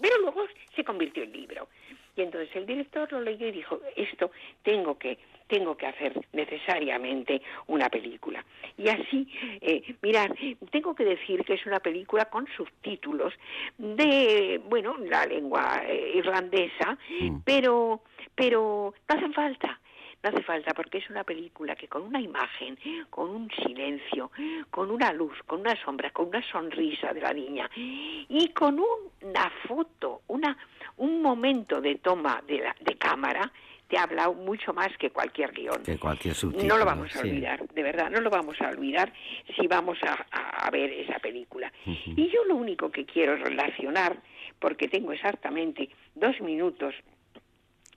pero 0.00 0.18
luego 0.20 0.46
se 0.74 0.84
convirtió 0.84 1.22
en 1.22 1.32
libro. 1.32 1.68
Y 2.16 2.22
entonces 2.22 2.54
el 2.56 2.66
director 2.66 3.12
lo 3.12 3.20
leyó 3.20 3.46
y 3.46 3.52
dijo, 3.52 3.80
esto 3.94 4.30
tengo 4.62 4.98
que, 4.98 5.18
tengo 5.46 5.76
que 5.76 5.86
hacer 5.86 6.12
necesariamente 6.32 7.40
una 7.68 7.88
película. 7.88 8.44
Y 8.76 8.88
así, 8.88 9.28
eh, 9.60 9.94
mirad, 10.02 10.30
tengo 10.70 10.94
que 10.94 11.04
decir 11.04 11.44
que 11.44 11.54
es 11.54 11.66
una 11.66 11.80
película 11.80 12.26
con 12.26 12.46
subtítulos 12.56 13.32
de, 13.78 14.60
bueno, 14.68 14.96
la 14.98 15.24
lengua 15.26 15.82
eh, 15.86 16.12
irlandesa, 16.16 16.98
Mm. 17.20 17.38
pero, 17.44 18.02
pero 18.34 18.94
no 19.08 19.14
hacen 19.14 19.32
falta. 19.32 19.78
No 20.22 20.30
hace 20.30 20.42
falta 20.42 20.72
porque 20.74 20.98
es 20.98 21.08
una 21.10 21.22
película 21.24 21.76
que 21.76 21.86
con 21.88 22.02
una 22.02 22.20
imagen, 22.20 22.76
con 23.10 23.30
un 23.30 23.50
silencio, 23.62 24.30
con 24.70 24.90
una 24.90 25.12
luz, 25.12 25.36
con 25.46 25.60
una 25.60 25.76
sombra, 25.84 26.10
con 26.10 26.28
una 26.28 26.42
sonrisa 26.50 27.12
de 27.12 27.20
la 27.20 27.32
niña 27.32 27.70
y 27.76 28.48
con 28.48 28.80
un- 28.80 29.10
una 29.22 29.50
foto, 29.68 30.22
una, 30.28 30.56
un 30.96 31.22
momento 31.22 31.80
de 31.80 31.96
toma 31.96 32.42
de, 32.46 32.58
la, 32.58 32.74
de 32.80 32.96
cámara, 32.96 33.52
te 33.88 33.98
habla 33.98 34.30
mucho 34.30 34.72
más 34.72 34.88
que 34.98 35.10
cualquier 35.10 35.52
guion. 35.52 35.82
Que 35.84 35.98
cualquier 35.98 36.34
subtítulo. 36.34 36.68
No 36.68 36.78
lo 36.78 36.84
vamos 36.84 37.14
a 37.14 37.20
sí. 37.20 37.28
olvidar, 37.28 37.66
de 37.68 37.82
verdad, 37.82 38.10
no 38.10 38.20
lo 38.20 38.30
vamos 38.30 38.60
a 38.60 38.68
olvidar 38.68 39.12
si 39.58 39.66
vamos 39.68 39.98
a, 40.02 40.26
a- 40.30 40.66
a 40.66 40.70
ver 40.70 40.90
esa 40.92 41.18
película. 41.20 41.72
Y 41.84 42.28
yo 42.30 42.44
lo 42.44 42.56
único 42.56 42.90
que 42.90 43.04
quiero 43.04 43.36
relacionar, 43.36 44.16
porque 44.58 44.88
tengo 44.88 45.12
exactamente 45.12 45.88
dos 46.14 46.40
minutos, 46.40 46.94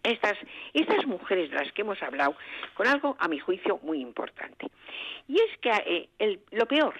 estas, 0.03 0.37
estas 0.73 1.05
mujeres 1.07 1.49
de 1.49 1.57
las 1.57 1.71
que 1.73 1.81
hemos 1.81 2.01
hablado, 2.03 2.35
con 2.73 2.87
algo, 2.87 3.17
a 3.19 3.27
mi 3.27 3.39
juicio, 3.39 3.79
muy 3.83 3.99
importante. 3.99 4.67
Y 5.27 5.35
es 5.35 5.57
que 5.59 5.69
eh, 5.71 6.09
el- 6.19 6.39
lo 6.51 6.65
peor 6.67 6.95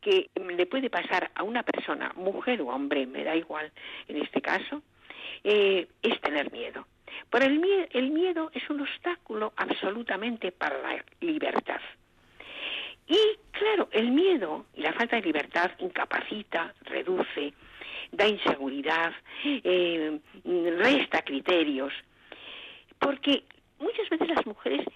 que 0.00 0.30
le 0.34 0.66
puede 0.66 0.88
pasar 0.90 1.30
a 1.34 1.42
una 1.42 1.62
persona, 1.62 2.12
mujer 2.16 2.62
o 2.62 2.68
hombre, 2.68 3.06
me 3.06 3.22
da 3.22 3.36
igual 3.36 3.70
en 4.08 4.16
este 4.22 4.40
caso, 4.40 4.82
eh, 5.44 5.86
es 6.02 6.20
tener 6.22 6.50
miedo. 6.52 6.86
Por 7.28 7.42
el, 7.42 7.60
mie- 7.60 7.88
el 7.92 8.10
miedo 8.10 8.50
es 8.54 8.68
un 8.70 8.80
obstáculo 8.80 9.52
absolutamente 9.56 10.52
para 10.52 10.80
la 10.82 11.04
libertad. 11.20 11.80
Y 13.06 13.18
claro, 13.50 13.88
el 13.92 14.10
miedo 14.12 14.66
y 14.74 14.82
la 14.82 14.92
falta 14.92 15.16
de 15.16 15.22
libertad 15.22 15.72
incapacita, 15.80 16.72
reduce, 16.82 17.52
da 18.12 18.26
inseguridad, 18.28 19.12
eh, 19.44 20.18
resta 20.78 21.22
criterios, 21.22 21.92
porque 22.98 23.44
muchas 23.78 24.08
veces 24.10 24.28
las 24.28 24.46
mujeres 24.46 24.86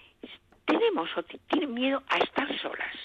tenemos 0.65 1.09
o 1.17 1.23
tienen 1.23 1.73
miedo 1.73 2.01
a 2.07 2.17
estar 2.17 2.47
solas. 2.59 2.95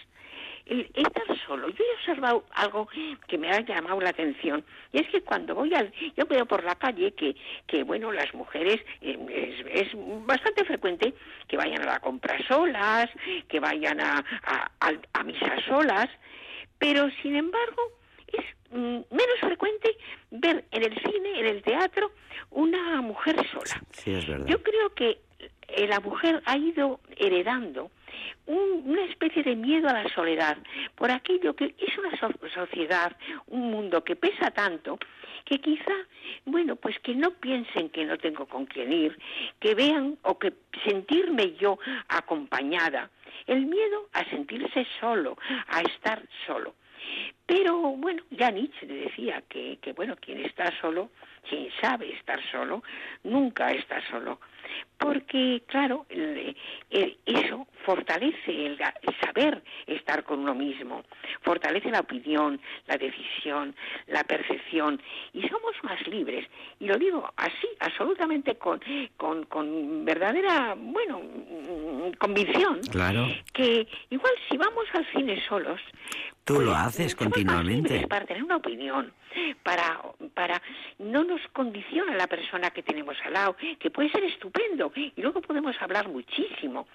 El 0.71 0.89
estar 0.95 1.25
solo. 1.47 1.69
Yo 1.69 1.83
he 1.85 1.95
observado 1.97 2.45
algo 2.53 2.89
que 3.27 3.37
me 3.37 3.51
ha 3.51 3.61
llamado 3.61 4.01
la 4.01 4.11
atención 4.11 4.65
y 4.93 5.01
es 5.01 5.09
que 5.09 5.21
cuando 5.21 5.55
voy 5.55 5.75
al, 5.75 5.93
yo 6.17 6.25
veo 6.27 6.47
por 6.47 6.63
la 6.63 6.77
calle 6.77 7.13
que, 7.13 7.35
que 7.67 7.83
bueno, 7.83 8.13
las 8.13 8.33
mujeres 8.35 8.81
eh, 9.01 9.19
es, 9.29 9.87
es 9.89 9.93
bastante 10.27 10.65
frecuente 10.65 11.13
que 11.49 11.57
vayan 11.57 11.83
a 11.83 11.87
la 11.95 11.99
compra 11.99 12.39
solas, 12.47 13.11
que 13.49 13.59
vayan 13.59 14.01
a, 14.01 14.25
a, 14.45 14.71
al- 14.79 15.07
a 15.13 15.25
misa 15.25 15.57
solas, 15.67 16.09
pero 16.79 17.11
sin 17.21 17.35
embargo 17.35 17.83
es 18.29 18.45
mm, 18.71 19.01
menos 19.11 19.39
frecuente 19.41 19.97
ver 20.31 20.65
en 20.71 20.83
el 20.85 20.95
cine, 21.03 21.41
en 21.41 21.47
el 21.47 21.63
teatro, 21.65 22.13
una 22.51 23.01
mujer 23.03 23.35
sola. 23.51 23.83
Sí, 23.91 24.13
es 24.13 24.27
verdad. 24.27 24.47
Yo 24.47 24.63
creo 24.63 24.95
que 24.95 25.19
la 25.89 25.99
mujer 26.01 26.43
ha 26.47 26.57
ido 26.57 27.01
heredando 27.17 27.91
un- 28.47 28.83
una 28.87 29.05
especie 29.05 29.43
de 29.43 29.57
miedo 29.57 29.89
a 29.89 29.93
la 29.93 30.09
soledad 30.11 30.57
por 30.95 31.11
aquello 31.11 31.55
que 31.55 31.75
es 31.79 31.99
una 31.99 32.17
so- 32.19 32.33
sociedad, 32.55 33.17
un 33.49 33.71
mundo 33.71 34.03
que 34.05 34.17
pesa 34.17 34.51
tanto 34.51 34.99
que 35.45 35.59
quizá, 35.61 35.95
bueno, 36.45 36.77
pues 36.77 36.99
que 37.01 37.15
no 37.15 37.31
piensen 37.33 37.89
que 37.91 38.05
no 38.05 38.19
tengo 38.19 38.47
con 38.47 38.67
quién 38.67 38.93
ir, 38.93 39.19
que 39.59 39.75
vean 39.75 40.19
o 40.23 40.39
que 40.39 40.53
sentirme 40.85 41.55
yo 41.57 41.79
acompañada, 42.09 43.11
el 43.47 43.67
miedo 43.67 44.09
a 44.13 44.25
sentirse 44.27 44.87
solo, 45.01 45.37
a 45.69 45.81
estar 45.81 46.23
solo. 46.47 46.75
Pero 47.47 47.77
bueno, 47.81 48.23
ya 48.31 48.51
Nietzsche 48.51 48.87
decía 48.87 49.43
que, 49.49 49.79
que 49.81 49.93
bueno, 49.93 50.15
quien 50.21 50.45
está 50.45 50.71
solo, 50.81 51.11
quien 51.49 51.69
sabe 51.81 52.13
estar 52.13 52.41
solo, 52.53 52.83
nunca 53.25 53.71
está 53.73 54.01
solo. 54.11 54.41
Porque, 54.99 55.63
claro, 55.67 56.05
el- 56.11 56.55
el- 56.91 57.17
eso 57.25 57.67
fortalece 57.87 58.67
el, 58.67 58.79
el 59.03 59.17
saber 59.25 59.63
estar 59.87 60.23
con 60.25 60.41
uno 60.41 60.55
mismo, 60.55 61.03
fortalece 61.43 61.91
la 61.91 62.01
opinión, 62.01 62.61
la 62.87 62.97
decisión, 62.99 63.75
la 64.09 64.25
percepción 64.25 65.01
y 65.33 65.49
somos 65.49 65.73
más 65.83 66.07
libres. 66.07 66.47
Y 66.79 66.87
lo 66.87 66.97
digo 66.99 67.33
así, 67.37 67.69
absolutamente 67.79 68.57
con, 68.57 68.81
con, 69.17 69.45
con 69.47 70.05
verdadera, 70.05 70.75
bueno, 70.77 71.23
convicción, 72.19 72.81
Claro. 72.91 73.27
que 73.53 73.87
igual 74.11 74.33
si 74.51 74.57
vamos 74.57 74.85
al 74.93 75.07
cine 75.13 75.43
solos, 75.49 75.81
Tú 76.45 76.55
pues, 76.57 76.67
lo 76.67 76.75
haces 76.75 77.13
somos 77.13 77.27
más 77.27 77.33
continuamente. 77.33 78.07
para 78.09 78.27
tener 78.27 78.43
una 78.43 78.57
opinión, 78.57 79.13
para, 79.63 80.01
para 80.35 80.61
no 80.99 81.23
nos 81.23 81.41
condiciona 81.53 82.17
la 82.17 82.27
persona 82.27 82.71
que 82.71 82.83
tenemos 82.83 83.17
al 83.25 83.35
lado, 83.35 83.57
que 83.79 83.91
puede 83.91 84.11
ser 84.11 84.25
estupendo 84.61 84.93
y 84.95 85.21
luego 85.21 85.41
podemos 85.41 85.75
hablar 85.81 86.09
muchísimo, 86.09 86.87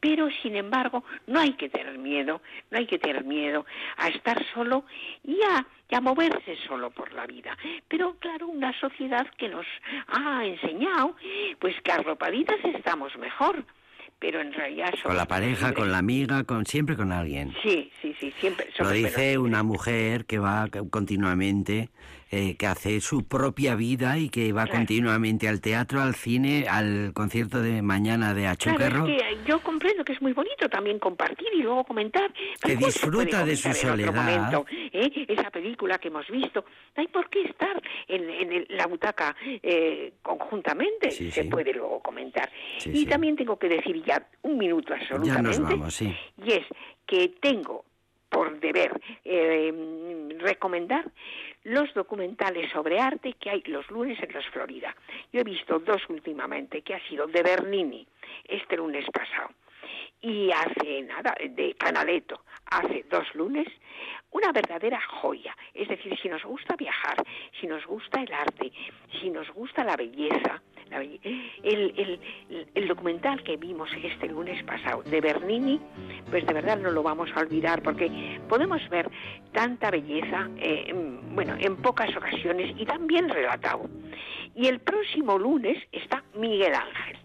pero 0.00 0.28
sin 0.42 0.56
embargo 0.56 1.04
no 1.26 1.40
hay 1.40 1.52
que 1.54 1.68
tener 1.68 1.98
miedo, 1.98 2.42
no 2.70 2.78
hay 2.78 2.86
que 2.86 2.98
tener 2.98 3.24
miedo 3.24 3.64
a 3.96 4.08
estar 4.08 4.44
solo 4.54 4.84
y 5.24 5.38
a, 5.42 5.66
y 5.88 5.94
a 5.94 6.00
moverse 6.00 6.56
solo 6.66 6.90
por 6.90 7.12
la 7.12 7.26
vida. 7.26 7.56
Pero 7.88 8.16
claro, 8.18 8.48
una 8.48 8.78
sociedad 8.78 9.26
que 9.36 9.48
nos 9.48 9.66
ha 10.08 10.44
enseñado, 10.44 11.16
pues 11.58 11.74
que 11.82 11.92
arropaditas 11.92 12.58
estamos 12.64 13.16
mejor, 13.18 13.64
pero 14.18 14.40
en 14.40 14.52
realidad 14.52 14.94
Con 15.02 15.16
la 15.16 15.26
pareja, 15.26 15.68
libres. 15.68 15.74
con 15.78 15.92
la 15.92 15.98
amiga, 15.98 16.44
con 16.44 16.64
siempre 16.64 16.96
con 16.96 17.10
alguien. 17.12 17.52
Sí, 17.62 17.90
sí, 18.00 18.14
sí, 18.20 18.32
siempre. 18.38 18.68
Lo 18.78 18.90
dice 18.90 19.36
una 19.38 19.62
mujer 19.64 20.26
que 20.26 20.38
va 20.38 20.68
continuamente, 20.90 21.90
eh, 22.34 22.56
que 22.56 22.66
hace 22.66 23.00
su 23.02 23.28
propia 23.28 23.74
vida 23.74 24.16
y 24.18 24.30
que 24.30 24.52
va 24.52 24.64
Claro. 24.64 24.78
continuamente 24.78 25.48
al 25.48 25.60
teatro, 25.60 26.00
al 26.00 26.14
cine, 26.14 26.64
al 26.68 27.12
concierto 27.14 27.60
de 27.60 27.82
mañana 27.82 28.32
de 28.32 28.42
Claro, 28.42 28.52
Achucarro. 28.54 29.06
es 29.06 29.22
que 29.22 29.38
yo 29.46 29.60
comprendo 29.62 30.02
que 30.02 30.14
es 30.14 30.22
muy 30.22 30.32
bonito 30.32 30.66
también 30.70 30.98
compartir 30.98 31.46
y 31.54 31.62
luego 31.62 31.84
comentar. 31.84 32.32
Que 32.64 32.74
disfruta 32.76 33.44
de 33.44 33.54
su 33.54 33.72
soledad. 33.74 34.14
momento, 34.14 34.64
¿eh? 34.70 35.26
Esa 35.28 35.50
película 35.50 35.98
que 35.98 36.08
hemos 36.08 36.26
visto. 36.28 36.64
No 36.96 37.02
hay 37.02 37.08
por 37.08 37.28
qué 37.28 37.42
estar 37.44 37.82
en, 38.08 38.28
en 38.30 38.52
el- 38.52 38.66
la 38.70 38.86
butaca 38.86 39.36
eh, 39.44 40.14
conjuntamente. 40.22 41.10
Sí, 41.10 41.30
se 41.30 41.42
sí. 41.42 41.48
puede 41.50 41.74
luego 41.74 42.00
comentar. 42.00 42.50
Sí, 42.78 42.90
y 42.94 43.04
también 43.06 43.36
tengo 43.36 43.58
que 43.58 43.68
decir 43.68 44.02
ya 44.04 44.26
un 44.42 44.56
minuto 44.56 44.94
Ya 44.94 45.02
absolutamente. 45.02 45.58
nos 45.60 45.60
vamos, 45.70 45.94
sí. 45.94 46.16
Y 46.44 46.52
es 46.52 46.66
que 47.06 47.28
tengo 47.40 47.84
por 48.30 48.58
deber 48.60 48.98
eh, 49.26 49.70
recomendar 50.40 51.04
los 51.64 51.92
documentales 51.94 52.70
sobre 52.72 52.98
arte 52.98 53.34
que 53.34 53.50
hay 53.50 53.62
los 53.66 53.88
lunes 53.90 54.18
en 54.22 54.32
los 54.32 54.46
Florida. 54.48 54.94
Yo 55.32 55.40
he 55.40 55.44
visto 55.44 55.78
dos 55.78 56.02
últimamente, 56.08 56.82
que 56.82 56.94
ha 56.94 57.08
sido 57.08 57.26
de 57.26 57.42
Bernini, 57.42 58.06
este 58.48 58.76
lunes 58.76 59.04
pasado, 59.12 59.50
y 60.20 60.50
hace 60.52 61.02
nada, 61.02 61.34
de 61.50 61.74
Canaletto, 61.74 62.44
hace 62.66 63.04
dos 63.10 63.34
lunes, 63.34 63.66
una 64.30 64.52
verdadera 64.52 65.00
joya. 65.20 65.56
Es 65.74 65.88
decir, 65.88 66.16
si 66.20 66.28
nos 66.28 66.42
gusta 66.44 66.74
viajar, 66.76 67.22
si 67.60 67.66
nos 67.66 67.84
gusta 67.86 68.20
el 68.22 68.32
arte, 68.32 68.72
si 69.20 69.30
nos 69.30 69.50
gusta 69.52 69.84
la 69.84 69.96
belleza, 69.96 70.62
el- 70.90 71.20
el- 71.62 72.20
el 72.74 72.88
documental 72.88 73.42
que 73.42 73.56
vimos 73.56 73.88
este 74.02 74.28
lunes 74.28 74.62
pasado 74.64 75.02
de 75.04 75.22
Bernini, 75.22 75.80
pues 76.30 76.46
de 76.46 76.52
verdad 76.52 76.76
no 76.78 76.90
lo 76.90 77.02
vamos 77.02 77.30
a 77.34 77.40
olvidar 77.40 77.82
porque 77.82 78.38
podemos 78.48 78.86
ver 78.90 79.10
tanta 79.52 79.90
belleza, 79.90 80.50
eh, 80.58 80.84
en- 80.88 81.34
bueno, 81.34 81.54
en 81.58 81.76
pocas 81.80 82.14
ocasiones 82.14 82.74
y 82.78 82.84
tan 82.84 83.06
bien 83.06 83.28
relatado. 83.30 83.88
Y 84.54 84.66
el 84.66 84.80
próximo 84.80 85.38
lunes 85.38 85.82
está 85.92 86.22
Miguel 86.34 86.74
Ángel. 86.74 87.16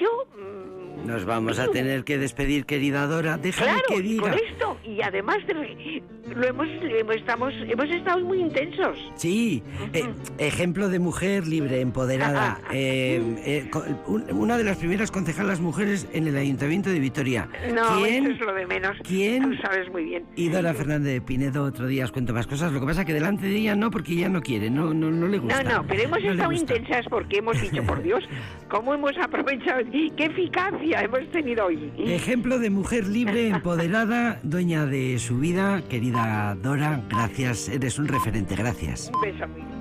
Yo 0.00 0.26
mm, 0.36 1.06
Nos 1.06 1.24
vamos 1.24 1.58
a 1.58 1.68
tener 1.68 2.04
que 2.04 2.18
despedir, 2.18 2.64
querida 2.66 3.06
Dora. 3.06 3.36
Déjame 3.38 3.72
Claro, 3.72 3.84
que 3.88 4.02
diga. 4.02 4.22
con 4.22 4.34
esto, 4.34 4.76
y 4.84 5.00
además 5.02 5.38
de, 5.46 6.02
lo 6.34 6.46
hemos, 6.46 6.66
hemos- 6.68 7.16
estamos, 7.16 7.54
hemos 7.68 7.88
estado 7.90 8.20
muy 8.24 8.40
intensos. 8.40 8.98
Sí, 9.14 9.62
eh, 9.92 10.04
ejemplo 10.38 10.88
de 10.88 10.98
mujer 10.98 11.46
libre, 11.46 11.80
empoderada. 11.80 12.60
eh, 12.72 13.22
eh, 13.46 13.70
una 14.32 14.56
de 14.58 14.64
las 14.64 14.78
primeras 14.78 15.10
concejalas 15.10 15.60
mujeres 15.60 16.08
en 16.12 16.26
el 16.26 16.36
Ayuntamiento 16.36 16.90
de 16.90 16.98
Vitoria. 16.98 17.48
No, 17.72 17.98
¿Quién? 18.02 18.24
eso 18.26 18.34
es 18.34 18.40
lo 18.40 18.52
de 18.54 18.66
menos. 18.66 18.96
¿Quién? 19.06 19.42
Tú 19.50 19.56
sabes 19.62 19.88
muy 19.92 20.04
bien. 20.04 20.24
Y 20.34 20.48
Dora 20.48 20.74
Fernández 20.74 21.12
de 21.14 21.20
Pinedo, 21.20 21.62
otro 21.64 21.86
día 21.86 22.04
os 22.04 22.12
cuento 22.12 22.32
más 22.34 22.46
cosas. 22.46 22.72
Lo 22.72 22.80
que 22.80 22.86
pasa 22.86 23.04
que 23.04 23.12
delante 23.14 23.46
de 23.46 23.56
ella 23.56 23.76
no, 23.76 23.90
porque 23.90 24.12
ella 24.14 24.28
no 24.28 24.40
quiere, 24.42 24.68
no, 24.70 24.92
no, 24.92 25.10
no 25.10 25.28
le 25.28 25.38
gusta. 25.38 25.62
No, 25.62 25.76
no, 25.82 25.86
pero 25.86 26.02
hemos 26.02 26.22
No 26.22 26.32
estado 26.32 26.52
intensas 26.52 27.06
porque 27.08 27.38
hemos 27.38 27.60
dicho, 27.60 27.82
por 27.84 28.02
Dios, 28.02 28.24
cómo 28.68 28.92
hemos 28.94 29.12
aprovechado, 29.18 29.75
qué 30.16 30.24
eficacia 30.24 31.00
hemos 31.00 31.30
tenido 31.30 31.66
hoy. 31.66 31.92
Ejemplo 31.98 32.58
de 32.58 32.70
mujer 32.70 33.06
libre, 33.06 33.48
empoderada, 33.54 34.40
dueña 34.42 34.86
de 34.86 35.18
su 35.18 35.38
vida. 35.38 35.82
Querida 35.88 36.56
Dora, 36.62 37.02
gracias, 37.08 37.68
eres 37.68 37.98
un 37.98 38.08
referente, 38.08 38.54
gracias. 38.56 39.10
Un 39.14 39.20
beso 39.20 39.48
muy 39.48 39.75